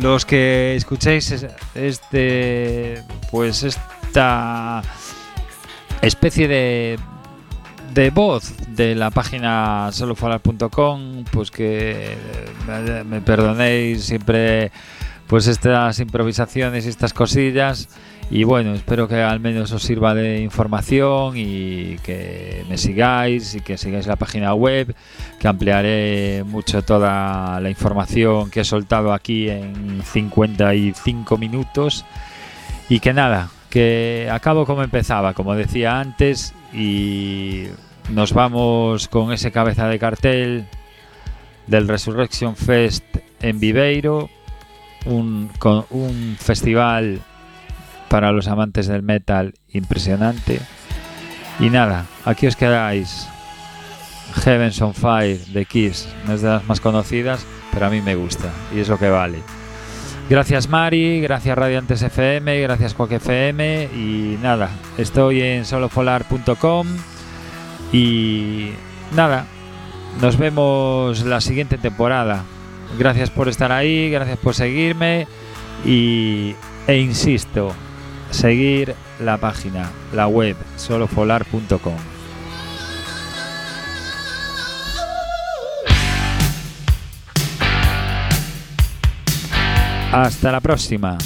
los 0.00 0.24
que 0.24 0.76
escuchéis 0.76 1.30
es- 1.30 1.46
este, 1.74 3.02
pues 3.30 3.62
esta 3.62 4.82
especie 6.00 6.48
de 6.48 6.98
de 7.94 8.10
voz 8.10 8.52
de 8.68 8.96
la 8.96 9.10
página 9.10 9.90
solofalar.com, 9.92 11.24
pues 11.30 11.50
que 11.50 12.16
me, 12.66 13.04
me 13.04 13.20
perdonéis 13.20 14.04
siempre 14.04 14.72
pues 15.28 15.46
estas 15.46 16.00
improvisaciones 16.00 16.86
y 16.86 16.88
estas 16.88 17.12
cosillas. 17.12 17.88
Y 18.30 18.44
bueno, 18.44 18.74
espero 18.74 19.06
que 19.06 19.22
al 19.22 19.38
menos 19.38 19.70
os 19.70 19.82
sirva 19.82 20.14
de 20.14 20.40
información 20.40 21.34
y 21.36 21.96
que 21.98 22.64
me 22.68 22.78
sigáis 22.78 23.54
y 23.54 23.60
que 23.60 23.78
sigáis 23.78 24.06
la 24.06 24.16
página 24.16 24.54
web, 24.54 24.94
que 25.38 25.46
ampliaré 25.46 26.42
mucho 26.44 26.82
toda 26.82 27.60
la 27.60 27.70
información 27.70 28.50
que 28.50 28.60
he 28.60 28.64
soltado 28.64 29.12
aquí 29.12 29.48
en 29.50 30.02
55 30.02 31.38
minutos. 31.38 32.04
Y 32.88 33.00
que 33.00 33.12
nada, 33.12 33.50
que 33.74 34.28
acabo 34.30 34.66
como 34.66 34.84
empezaba, 34.84 35.34
como 35.34 35.56
decía 35.56 35.98
antes, 35.98 36.54
y 36.72 37.64
nos 38.08 38.32
vamos 38.32 39.08
con 39.08 39.32
ese 39.32 39.50
cabeza 39.50 39.88
de 39.88 39.98
cartel 39.98 40.66
del 41.66 41.88
Resurrection 41.88 42.54
Fest 42.54 43.04
en 43.42 43.58
Viveiro, 43.58 44.30
un, 45.06 45.50
con- 45.58 45.86
un 45.90 46.36
festival 46.38 47.20
para 48.08 48.30
los 48.30 48.46
amantes 48.46 48.86
del 48.86 49.02
metal 49.02 49.54
impresionante. 49.72 50.60
Y 51.58 51.68
nada, 51.68 52.06
aquí 52.24 52.46
os 52.46 52.54
quedáis. 52.54 53.28
Heavens 54.44 54.80
on 54.82 54.94
Fire 54.94 55.38
de 55.46 55.64
Kiss, 55.64 56.08
no 56.28 56.34
es 56.34 56.42
de 56.42 56.48
las 56.48 56.64
más 56.66 56.80
conocidas, 56.80 57.44
pero 57.72 57.86
a 57.86 57.90
mí 57.90 58.00
me 58.00 58.14
gusta 58.14 58.52
y 58.72 58.78
es 58.78 58.88
lo 58.88 58.98
que 58.98 59.08
vale. 59.10 59.40
Gracias 60.28 60.68
Mari, 60.68 61.20
gracias 61.20 61.56
Radiantes 61.56 62.00
FM, 62.02 62.60
gracias 62.62 62.94
Quack 62.94 63.12
FM 63.12 63.90
y 63.94 64.38
nada, 64.42 64.70
estoy 64.96 65.42
en 65.42 65.66
solopolar.com 65.66 66.86
y 67.92 68.70
nada, 69.14 69.46
nos 70.20 70.38
vemos 70.38 71.24
la 71.24 71.40
siguiente 71.40 71.78
temporada. 71.78 72.44
Gracias 72.98 73.30
por 73.30 73.48
estar 73.48 73.72
ahí, 73.72 74.10
gracias 74.10 74.38
por 74.38 74.54
seguirme. 74.54 75.26
Y, 75.84 76.54
e 76.86 76.98
insisto, 76.98 77.72
seguir 78.30 78.94
la 79.20 79.38
página, 79.38 79.90
la 80.12 80.26
web 80.26 80.56
solopolar.com. 80.76 82.13
Hasta 90.14 90.52
la 90.52 90.60
próxima. 90.60 91.18